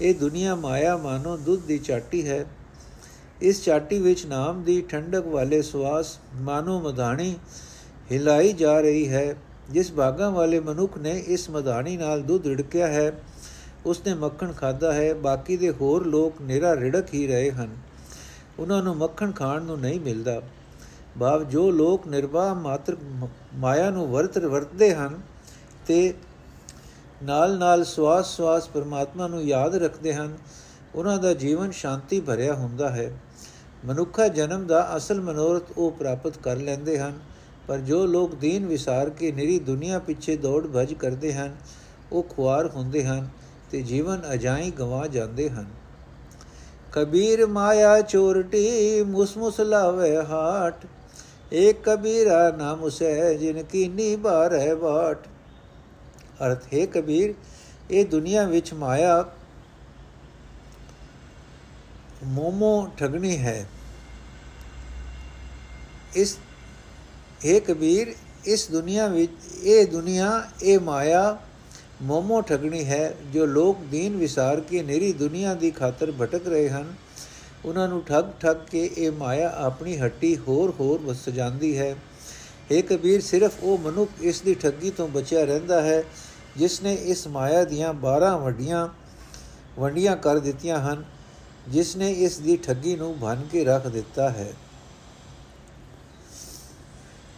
[0.01, 2.45] ਇਹ ਦੁਨੀਆ ਮਾਇਆ ਮਾਨੋ ਦੁੱਧ ਦੀ ਚਾਟੀ ਹੈ।
[3.43, 7.35] ਇਸ ਚਾਟੀ ਵਿੱਚ ਨਾਮ ਦੀ ਠੰਡਕ ਵਾਲੇ ਸਵਾਸ ਮਾਨੋ ਮਧਾਣੀ
[8.11, 9.35] ਹਿਲਾਈ ਜਾ ਰਹੀ ਹੈ।
[9.71, 13.13] ਜਿਸ ਭਾਗਾਂ ਵਾਲੇ ਮਨੁੱਖ ਨੇ ਇਸ ਮਧਾਣੀ ਨਾਲ ਦੁੱਧ ਰਿੜਕਿਆ ਹੈ
[13.87, 17.77] ਉਸਨੇ ਮੱਖਣ ਖਾਦਾ ਹੈ। ਬਾਕੀ ਦੇ ਹੋਰ ਲੋਕ ਨਿਰਾ ਰਿੜਕ ਹੀ ਰਹੇ ਹਨ।
[18.59, 20.41] ਉਹਨਾਂ ਨੂੰ ਮੱਖਣ ਖਾਣ ਨੂੰ ਨਹੀਂ ਮਿਲਦਾ।
[21.21, 22.97] ਭਾਵ ਜੋ ਲੋਕ ਨਿਰਵਾਹ ਮਾਤਰ
[23.55, 25.21] ਮਾਇਆ ਨੂੰ ਵਰਤ ਵਰਤਦੇ ਹਨ
[25.87, 26.15] ਤੇ
[27.23, 30.37] ਨਾਲ ਨਾਲ ਸਵਾਸ ਸਵਾਸ ਪਰਮਾਤਮਾ ਨੂੰ ਯਾਦ ਰੱਖਦੇ ਹਨ,
[30.95, 33.11] ਉਹਨਾਂ ਦਾ ਜੀਵਨ ਸ਼ਾਂਤੀ ਭਰਿਆ ਹੁੰਦਾ ਹੈ।
[33.85, 37.13] ਮਨੁੱਖਾ ਜਨਮ ਦਾ ਅਸਲ ਮਨੋਰਥ ਉਹ ਪ੍ਰਾਪਤ ਕਰ ਲੈਂਦੇ ਹਨ।
[37.69, 41.57] ਪਰ ਜੋ ਲੋਕ ਦੀਨ ਵਿਸਾਰ ਕੇ ਨਿਰੀ ਦੁਨੀਆ ਪਿੱਛੇ ਦੌੜ ਭਜ ਕਰਦੇ ਹਨ,
[42.13, 43.29] ਉਹ ਖੁਆਰ ਹੁੰਦੇ ਹਨ
[43.71, 45.67] ਤੇ ਜੀਵਨ ਅਜਾਈ ਗਵਾ ਜਾਂਦੇ ਹਨ।
[46.93, 50.87] ਕਬੀਰ ਮਾਇਆ ਚੋਰਟੀ ਮੁਸਮੁਸ ਲਾਵੇ ਹਾਟ।
[51.53, 55.27] ਏਕ ਕਬੀਰਾ ਨਾਮ ਉਸੇ ਜਿਨ ਕੀ ਨੀ ਬਾਰ ਹੈ ਬਾਟ
[56.47, 57.35] ਅਰਥ, ਹੈ ਕਬੀਰ
[57.91, 59.25] ਇਹ ਦੁਨੀਆ ਵਿੱਚ ਮਾਇਆ
[62.25, 63.67] ਮੋਮੋ ਠਗਣੀ ਹੈ।
[66.15, 66.37] ਇਸ
[67.47, 68.15] ਹੈ ਕਬੀਰ,
[68.47, 71.39] ਇਸ ਦੁਨੀਆ ਵਿੱਚ, ਇਹ ਦੁਨੀਆ, ਇਹ ਮਾਇਆ
[72.03, 76.95] ਮੋਮੋ ਠਗਣੀ ਹੈ, ਜੋ ਲੋਕ ਦੀਨ ਵਿਸਾਰ ਕੇ ਨੇਰੀ ਦੁਨੀਆ ਦੀ ਖਾਤਰ ਭਟਕ ਰਹੇ ਹਨ।
[77.65, 81.97] ਉਹਨਾਂ ਨੂੰ ਠੱਗ ਠੱਗ ਕੇ ਇਹ ਮਾਇਆ ਆਪਣੀ ਹੱਟੀ ਹੋਰ ਹੋਰ ਵਸ ਜਾਂਦੀ ਹੈ।
[82.71, 86.05] ਇਹ ਕਬੀਰ, ਸਿਰਫ ਉਹ ਮਨੁੱਖ ਇਸ ਦੀ ਠੱਗੀ ਤੋਂ ਬਚਿਆ ਰਹਿੰਦਾ ਹੈ,
[86.57, 88.89] ਜਿਸ ਨੇ ਇਸ ਮਾਇਆ ਦੀਆਂ 12 ਵੱਡੀਆਂ
[89.79, 91.05] ਵੰਡੀਆਂ ਕਰ ਦਿੱਤੀਆਂ ਹਨ,
[91.69, 94.53] ਜਿਸ ਨੇ ਇਸ ਦੀ ਠੱਗੀ ਨੂੰ ਭੰਨ ਕੇ ਰੱਖ ਦਿੱਤਾ ਹੈ।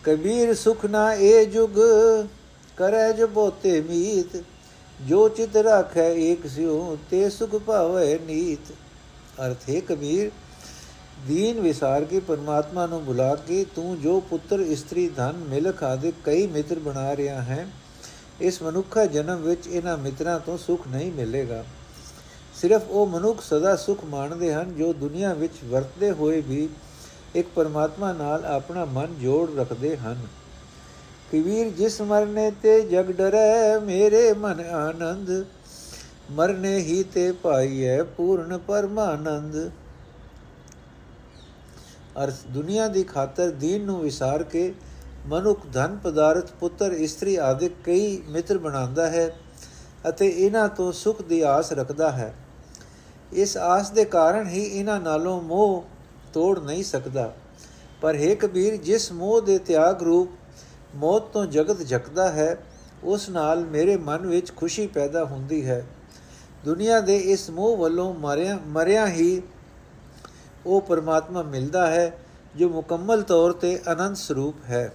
[0.04, 1.78] ਕਬੀਰ ਸੁਖ ਨਾ ਇਹ ਜੁਗ,
[2.76, 4.42] ਕਰੈ ਜੋ ਬੋਤੇ ਮੀਤ।
[5.00, 8.72] ਜੋ ਚਿਤ ਰੱਖੈ ਏਕ ਸਿਉ, ਤੇ ਸੁਖ ਭਾਵੇ ਨੀਤ।
[9.46, 10.30] ਅਰਥ ਹੈ ਕਬੀਰ,
[11.28, 16.46] ਦੀਨ ਵਿਸਾਰ ਕੇ ਪਰਮਾਤਮਾ ਨੂੰ ਬੁਲਾ ਕੇ ਤੂੰ ਜੋ ਪੁੱਤਰ, ਇਸਤਰੀ, ਧਨ ਮਿਲਕ ਆਦਿ ਕਈ
[16.46, 17.66] ਮਿੱਤਰ ਬਣਾ ਰਿਹਾ ਹੈ,
[18.40, 21.64] ਇਸ ਮਨੁੱਖਾ ਜਨਮ ਵਿੱਚ ਇਹਨਾਂ ਮਿੱਤਰਾਂ ਤੋਂ ਸੁਖ ਨਹੀਂ ਮਿਲੇਗਾ।
[22.60, 26.68] ਸਿਰਫ ਉਹ ਮਨੁੱਖ ਸਦਾ ਸੁਖ ਮਾਣਦੇ ਹਨ ਜੋ ਦੁਨੀਆ ਵਿੱਚ ਵਰਤਦੇ ਹੋਏ ਵੀ
[27.34, 30.26] ਇੱਕ ਪਰਮਾਤਮਾ ਨਾਲ ਆਪਣਾ ਮਨ ਜੋੜ ਰੱਖਦੇ ਹਨ।
[31.32, 35.44] ਕਬੀਰ ਜਿਸ ਮਰਨੇ ਤੇ ਜਗ ਡਰੈ, ਮੇਰੇ ਮਨ ਆਨੰਦ।
[36.30, 39.70] ਮਰਨੇ ਹੀ ਤੇ ਪਾਈਐ ਪੂਰਨ ਪਰਮਾਨੰਦ।
[42.24, 44.72] ਅਰਥ ਦੁਨੀਆ ਦੀ ਖਾਤਰ ਦੀਨ ਨੂੰ ਵਿਸਾਰ ਕੇ
[45.26, 49.36] ਮਨੁੱਖ ਧਨ ਪਦਾਰਥ ਪੁੱਤਰ ਇਸਤਰੀ ਆਦਿ ਕਈ ਮਿੱਤਰ ਬਣਾਉਂਦਾ ਹੈ
[50.08, 52.34] ਅਤੇ ਇਹਨਾਂ ਤੋਂ ਸੁਖ ਦੀ ਆਸ ਰੱਖਦਾ ਹੈ।
[53.32, 55.84] ਇਸ ਆਸ ਦੇ ਕਾਰਨ ਹੀ ਇਹਨਾਂ ਨਾਲੋਂ ਮੋਹ
[56.34, 57.32] ਤੋੜ ਨਹੀਂ ਸਕਦਾ।
[58.00, 60.30] ਪਰ ਹੈ ਕਬੀਰ, ਜਿਸ ਮੋਹ ਦੇ ਤਿਆਗ ਰੂਪ
[60.94, 62.56] ਮੌਤ ਤੋਂ ਜਗਤ ਝਕਦਾ ਹੈ,
[63.04, 65.84] ਉਸ ਨਾਲ ਮੇਰੇ ਮਨ ਵਿੱਚ ਖੁਸ਼ੀ ਪੈਦਾ ਹੁੰਦੀ ਹੈ।
[66.64, 69.42] ਦੁਨੀਆ ਦੇ ਇਸ ਮੋਹ ਵੱਲੋਂ ਮਰਿਆ ਮਰਿਆ ਹੀ
[70.66, 72.18] ਉਹ ਪਰਮਾਤਮਾ ਮਿਲਦਾ ਹੈ,
[72.56, 74.92] ਜੋ ਮੁਕੰਮਲ ਤੌਰ ਤੇ ਅਨੰਤ ਸਰੂਪ ਹੈ।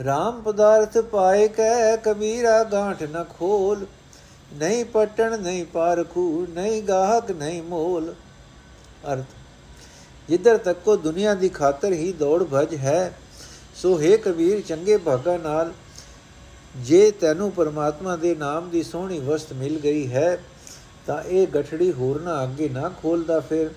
[0.00, 3.86] RAM ਪਦਾਰਥ ਪਾਏ ਕੈ ਕਬੀਰਾ, ਗਾਂਠ ਨ ਖੋਲ।
[4.52, 8.14] ਨਹੀਂ ਪਟਣ, ਨਹੀਂ ਪਾਰਖੂ ਨਹੀਂ ਗਾਹਕ, ਨਹੀਂ ਮੋਲ।
[9.12, 9.35] ਅਰਥ
[10.28, 13.12] ਜਿੱਧਰ ਤੱਕ ਕੋ ਦੁਨੀਆ ਦੀ ਖਾਤਰ ਹੀ ਦੌੜ ਭਜ ਹੈ,
[13.74, 15.72] ਸੋ ਹੈ ਕਬੀਰ, ਚੰਗੇ ਭਾਗਾ ਨਾਲ
[16.76, 20.38] ਜੇ ਤੈਨੂੰ ਪਰਮਾਤਮਾ ਦੇ ਨਾਮ ਦੀ ਸੋਹਣੀ ਵਸਤ ਮਿਲ ਗਈ ਹੈ,
[21.06, 23.70] ਤਾਂ ਇਹ ਗਠੜੀ ਹੋਰ ਨਾ ਅੱਗੇ ਨਾ ਖੋਲਦਾ ਫਿਰ।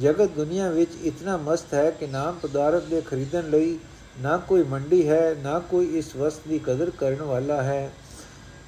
[0.00, 3.78] ਜਗਤ ਦੁਨੀਆ ਵਿੱਚ ਇਤਨਾ ਮਸਤ ਹੈ ਕਿ ਨਾਮ ਪਦਾਰਥ ਦੇ ਖਰੀਦਣ ਲਈ
[4.20, 7.90] ਨਾ ਕੋਈ ਮੰਡੀ ਹੈ, ਨਾ ਕੋਈ ਇਸ ਵਸਤ ਦੀ ਕਦਰ ਕਰਨ ਵਾਲਾ ਹੈ।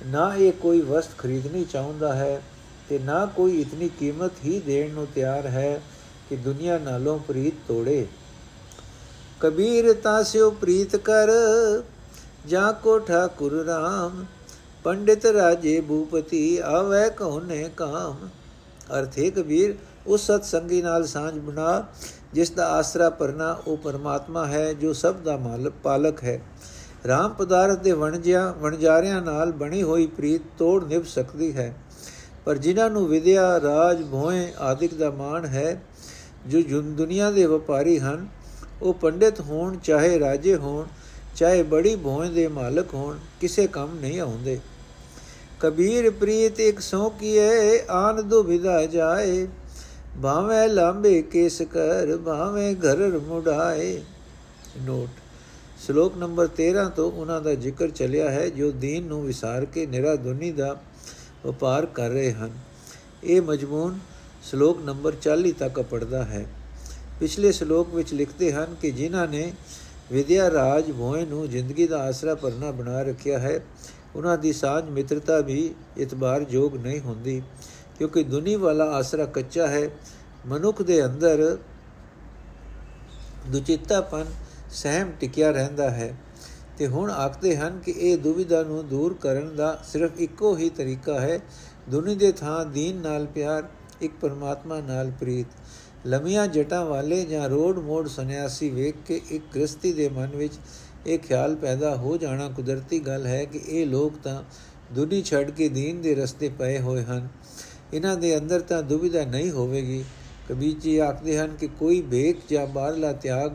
[0.06, 2.42] ਨਾ ਇਹ ਕੋਈ ਵਸਤ ਖਰੀਦਣੀ ਚਾਹੁੰਦਾ ਹੈ
[2.88, 5.80] ਤੇ ਨਾ ਕੋਈ ਇਤਨੀ ਕੀਮਤ ਹੀ ਦੇਣ ਨੂੰ ਤਿਆਰ ਹੈ।
[6.32, 8.06] ਕਿ ਦੁਨੀਆ ਨਾਲੋਂ ਪ੍ਰੀਤ ਤੋੜੇ।
[9.40, 11.28] ਕਬੀਰ ਤਾਸਿਓ ਪ੍ਰੀਤ ਕਰ,
[12.46, 14.24] ਜਾਂ ਕੋ ਠਾਕੁਰ ਰਾਮ,
[14.84, 18.28] ਪੰਡਿਤ ਰਾਜੇ ਭੂਪਤੀ ਆਵੇ ਕੋਨੇ ਕਾਮ।
[18.98, 19.74] ਅਰਥੇ ਕਬੀਰ,
[20.06, 21.84] ਉਸ ਸਤ ਸੰਗੀ ਨਾਲ ਸਾਂਝ ਬਣਾ,
[22.32, 26.40] ਜਿਸ ਦਾ ਆਸਰਾ ਪਰਨਾ ਉਹ ਪਰਮਾਤਮਾ ਹੈ, ਜੋ ਸਭ ਦਾ ਮਾਲਕ ਪਾਲਕ ਹੈ।
[27.06, 31.74] ਰਾਮ ਪਦਾਰਥ ਦੇ ਵਣਜਿਆਂ, ਵਣਜਾਰਿਆਂ ਨਾਲ ਬਣੀ ਹੋਈ ਪ੍ਰੀਤ ਤੋੜ ਨਿਭ ਸਕਦੀ ਹੈ।
[32.44, 35.82] ਪਰ ਜਿਨ੍ਹਾਂ ਨੂੰ ਵਿਦਿਆ, ਰਾਜ ਭੋਏ ਆਦਿਕ ਦਾ ਮਾਣ ਹੈ
[36.46, 38.28] ਜੋ ਦੁਨੀਆ ਦੇ ਵਪਾਰੀ ਹਨ,
[38.82, 40.86] ਉਹ ਪੰਡਿਤ ਹੋਣ, ਚਾਹੇ ਰਾਜੇ ਹੋਣ,
[41.36, 44.60] ਚਾਹੇ ਬੜੀ ਭੋਏ ਦੇ ਮਾਲਕ ਹੋਣ, ਕਿਸੇ ਕੰਮ ਨਹੀਂ ਆਉਂਦੇ।
[45.60, 49.48] ਕਬੀਰ ਪ੍ਰੀਤ ਇੱਕ ਸੋ ਕੀਏ, ਆਨ ਦੁਬਿਧਾ ਜਾਏ।
[50.22, 54.02] ਭਾਵੇਂ ਲਾਂਬੇ ਕੇਸ ਕਰ, ਭਾਵੇਂ ਘਰ ਮੁੜਾਏ।
[54.82, 55.08] ਨੋਟ,
[55.86, 60.16] ਸ਼ਲੋਕ ਨੰਬਰ 13 ਤੋਂ ਉਹਨਾਂ ਦਾ ਜ਼ਿਕਰ ਚੱਲਿਆ ਹੈ, ਜੋ ਦੀਨ ਨੂੰ ਵਿਸਾਰ ਕੇ ਨਿਰਾ
[60.16, 60.80] ਦੁਨੀ ਦਾ
[61.46, 62.50] ਵਪਾਰ ਕਰ ਰਹੇ ਹਨ।
[63.24, 63.98] ਇਹ ਮਜਮੂਨ
[64.42, 66.46] ਸ਼ਲੋਕ ਨੰਬਰ 40 ਤੱਕ ਪੜਦਾ ਹੈ।
[67.20, 69.52] ਪਿਛਲੇ ਸ਼ਲੋਕ ਵਿੱਚ ਲਿਖਦੇ ਹਨ ਕਿ ਜਿਨ੍ਹਾਂ ਨੇ
[70.12, 73.60] ਵਿਦਿਆ ਰਾਜ ਭੋਏ ਨੂੰ ਜ਼ਿੰਦਗੀ ਦਾ ਆਸਰਾ ਪਰਨਾ ਬਣਾ ਰੱਖਿਆ ਹੈ,
[74.16, 77.42] ਉਹਨਾਂ ਦੀ ਸਾਂਝ ਮਿੱਤਰਤਾ ਵੀ ਇਤਬਾਰ ਯੋਗ ਨਹੀਂ ਹੁੰਦੀ,
[77.98, 79.88] ਕਿਉਂਕਿ ਦੁਨੀ ਵਾਲਾ ਆਸਰਾ ਕੱਚਾ ਹੈ,
[80.46, 81.58] ਮਨੁੱਖ ਦੇ ਅੰਦਰ
[83.46, 84.24] ਦੁਚਿੱਤਾਪਨ
[84.70, 86.14] ਸਹਿਮ ਟਿਕਿਆ ਰਹਿੰਦਾ ਹੈ।
[86.78, 91.20] ਤੇ ਹੁਣ ਆਖਦੇ ਹਨ ਕਿ ਇਹ ਦੁਵਿਧਾ ਨੂੰ ਦੂਰ ਕਰਨ ਦਾ ਸਿਰਫ ਇੱਕੋ ਹੀ ਤਰੀਕਾ
[91.20, 91.40] ਹੈ,
[91.88, 93.64] ਦੁਨੀ ਦੇ ਥਾਂ ਦੀਨ ਨਾਲ ਪਿਆਰ
[94.02, 95.46] ਇੱਕ ਪਰਮਾਤਮਾ ਨਾਲ ਪ੍ਰੀਤ।
[96.06, 100.54] ਲਮੀਆਂ ਜਟਾਂ ਵਾਲੇ ਜਾਂ ਰੋਡ ਮੋੜ ਸੰਨਿਆਸੀ ਵੇਖ ਕੇ ਇੱਕ ਗ੍ਰਸਤੀ ਦੇ ਮਨ ਵਿੱਚ
[101.06, 104.42] ਇਹ ਖਿਆਲ ਪੈਦਾ ਹੋ ਜਾਣਾ ਕੁਦਰਤੀ ਗੱਲ ਹੈ ਕਿ ਇਹ ਲੋਕ ਤਾਂ
[104.92, 107.28] ਦੁਨੀ ਛੱਡ ਕੇ ਦੀਨ ਦੇ ਰਸਤੇ ਪਏ ਹੋਏ ਹਨ।
[107.94, 110.04] ਇਹਨਾਂ ਦੇ ਅੰਦਰ ਤਾਂ ਦੁਬਿਧਾ ਨਹੀਂ ਹੋਵੇਗੀ।
[110.48, 113.52] ਕਬੀਰ ਜੀ ਆਖਦੇ ਹਨ ਕਿ ਕੋਈ ਭੇਖ ਜਾਂ ਬਾਹਰਲਾ ਤਿਆਗ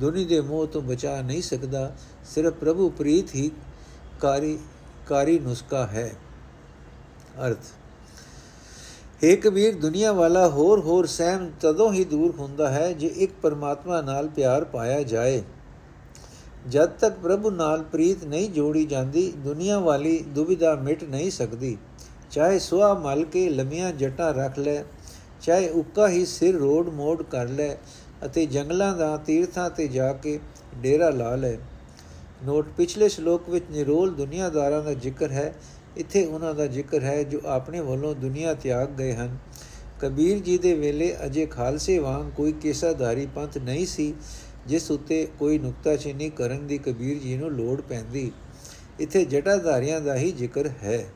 [0.00, 1.96] ਦੁਨੀ ਦੇ ਮੋਹ ਤੋਂ ਬਚਾ ਨਹੀਂ ਸਕਦਾ।
[2.34, 3.50] ਸਿਰਫ ਪ੍ਰਭੂ ਪ੍ਰੀਤ ਹੀ
[4.20, 4.58] ਕਾਰੀ
[5.06, 6.12] ਕਾਰੀ ਨੁਸਖਾ ਹੈ।
[7.46, 7.58] ਅਰਥ
[9.22, 14.00] ਹੈ ਕਬੀਰ, ਦੁਨੀਆ ਵਾਲਾ ਹੋਰ ਹੋਰ ਸਹਿਮ ਤਦੋਂ ਹੀ ਦੂਰ ਹੁੰਦਾ ਹੈ ਜੇ ਇੱਕ ਪਰਮਾਤਮਾ
[14.00, 15.42] ਨਾਲ ਪਿਆਰ ਪਾਇਆ ਜਾਏ।
[16.68, 21.76] ਜਦ ਤੱਕ ਪ੍ਰਭੂ ਨਾਲ ਪ੍ਰੀਤ ਨਹੀਂ ਜੋੜੀ ਜਾਂਦੀ, ਦੁਨੀਆ ਵਾਲੀ ਦੁਬਿਧਾ ਮਿਟ ਨਹੀਂ ਸਕਦੀ।
[22.30, 24.82] ਚਾਹੇ ਸੁਆ ਮਲ ਕੇ ਲੰਮੀਆਂ ਜਟਾਂ ਰੱਖ ਲੈ,
[25.42, 27.74] ਚਾਹੇ ਉੱਕਾ ਹੀ ਸਿਰ ਰੋਡ ਮੋੜ ਕਰ ਲੈ
[28.24, 30.38] ਅਤੇ ਜੰਗਲਾਂ ਦਾ ਤੀਰਥਾਂ ਤੇ ਜਾ ਕੇ
[30.82, 31.56] ਡੇਰਾ ਲਾ ਲੈ।
[32.44, 35.54] ਨੋਟ, ਪਿਛਲੇ ਸ਼ਲੋਕ ਵਿੱਚ ਨਿਰੋਲ ਦੁਨੀਆਦਾਰਾਂ ਦਾ ਜ਼ਿਕਰ ਹੈ
[35.96, 39.38] ਇੱਥੇ ਉਹਨਾਂ ਦਾ ਜ਼ਿਕਰ ਹੈ ਜੋ ਆਪਣੇ ਵੱਲੋਂ ਦੁਨੀਆ ਤਿਆਗ ਗਏ ਹਨ।
[40.00, 44.14] ਕਬੀਰ ਜੀ ਦੇ ਵੇਲੇ ਅਜੇ ਖਾਲਸੇ ਵਾਂਗ ਕੋਈ ਕੇਸਾਧਾਰੀ ਪੰਥ ਨਹੀਂ ਸੀ,
[44.66, 48.32] ਜਿਸ ਉੱਤੇ ਕੋਈ ਨੁਕਤਾਚੀਨੀ ਕਰਨ ਦੀ ਕਬੀਰ ਜੀ ਨੂੰ ਲੋੜ ਪੈਂਦੀ।
[49.00, 51.06] ਇੱਥੇ ਜਟਾਧਾਰੀਆਂ ਦਾ ਹੀ ਜ਼ਿਕਰ ਹੈ।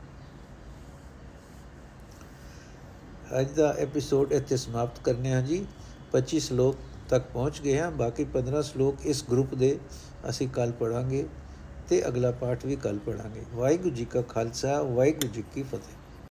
[3.40, 5.66] ਅੱਜ ਦਾ ਐਪੀਸੋਡ ਇੱਥੇ ਸਮਾਪਤ ਕਰਨੇ ਹਾਂ ਜੀ।
[6.12, 6.76] 25 ਸ਼ਲੋਕ
[7.08, 9.78] ਤੱਕ ਪਹੁੰਚ ਗਏ ਹਾਂ। ਬਾਕੀ 15 ਸ਼ਲੋਕ ਇਸ ਗਰੁੱਪ ਦੇ
[10.28, 11.26] ਅਸੀਂ ਕੱਲ ਪੜਾਂਗੇ
[11.88, 15.97] ਤੇ ਅਗਲਾ ਪਾਠ ਵੀ ਕੱਲ ਪੜਾਂਗੇ ਵਾਹਿਗੁਰੂ ਜੀ ਕਾ ਖਾਲਸਾ ਵਾਹਿਗੁਰੂ ਜੀ ਕੀ ਫਤਿਹ।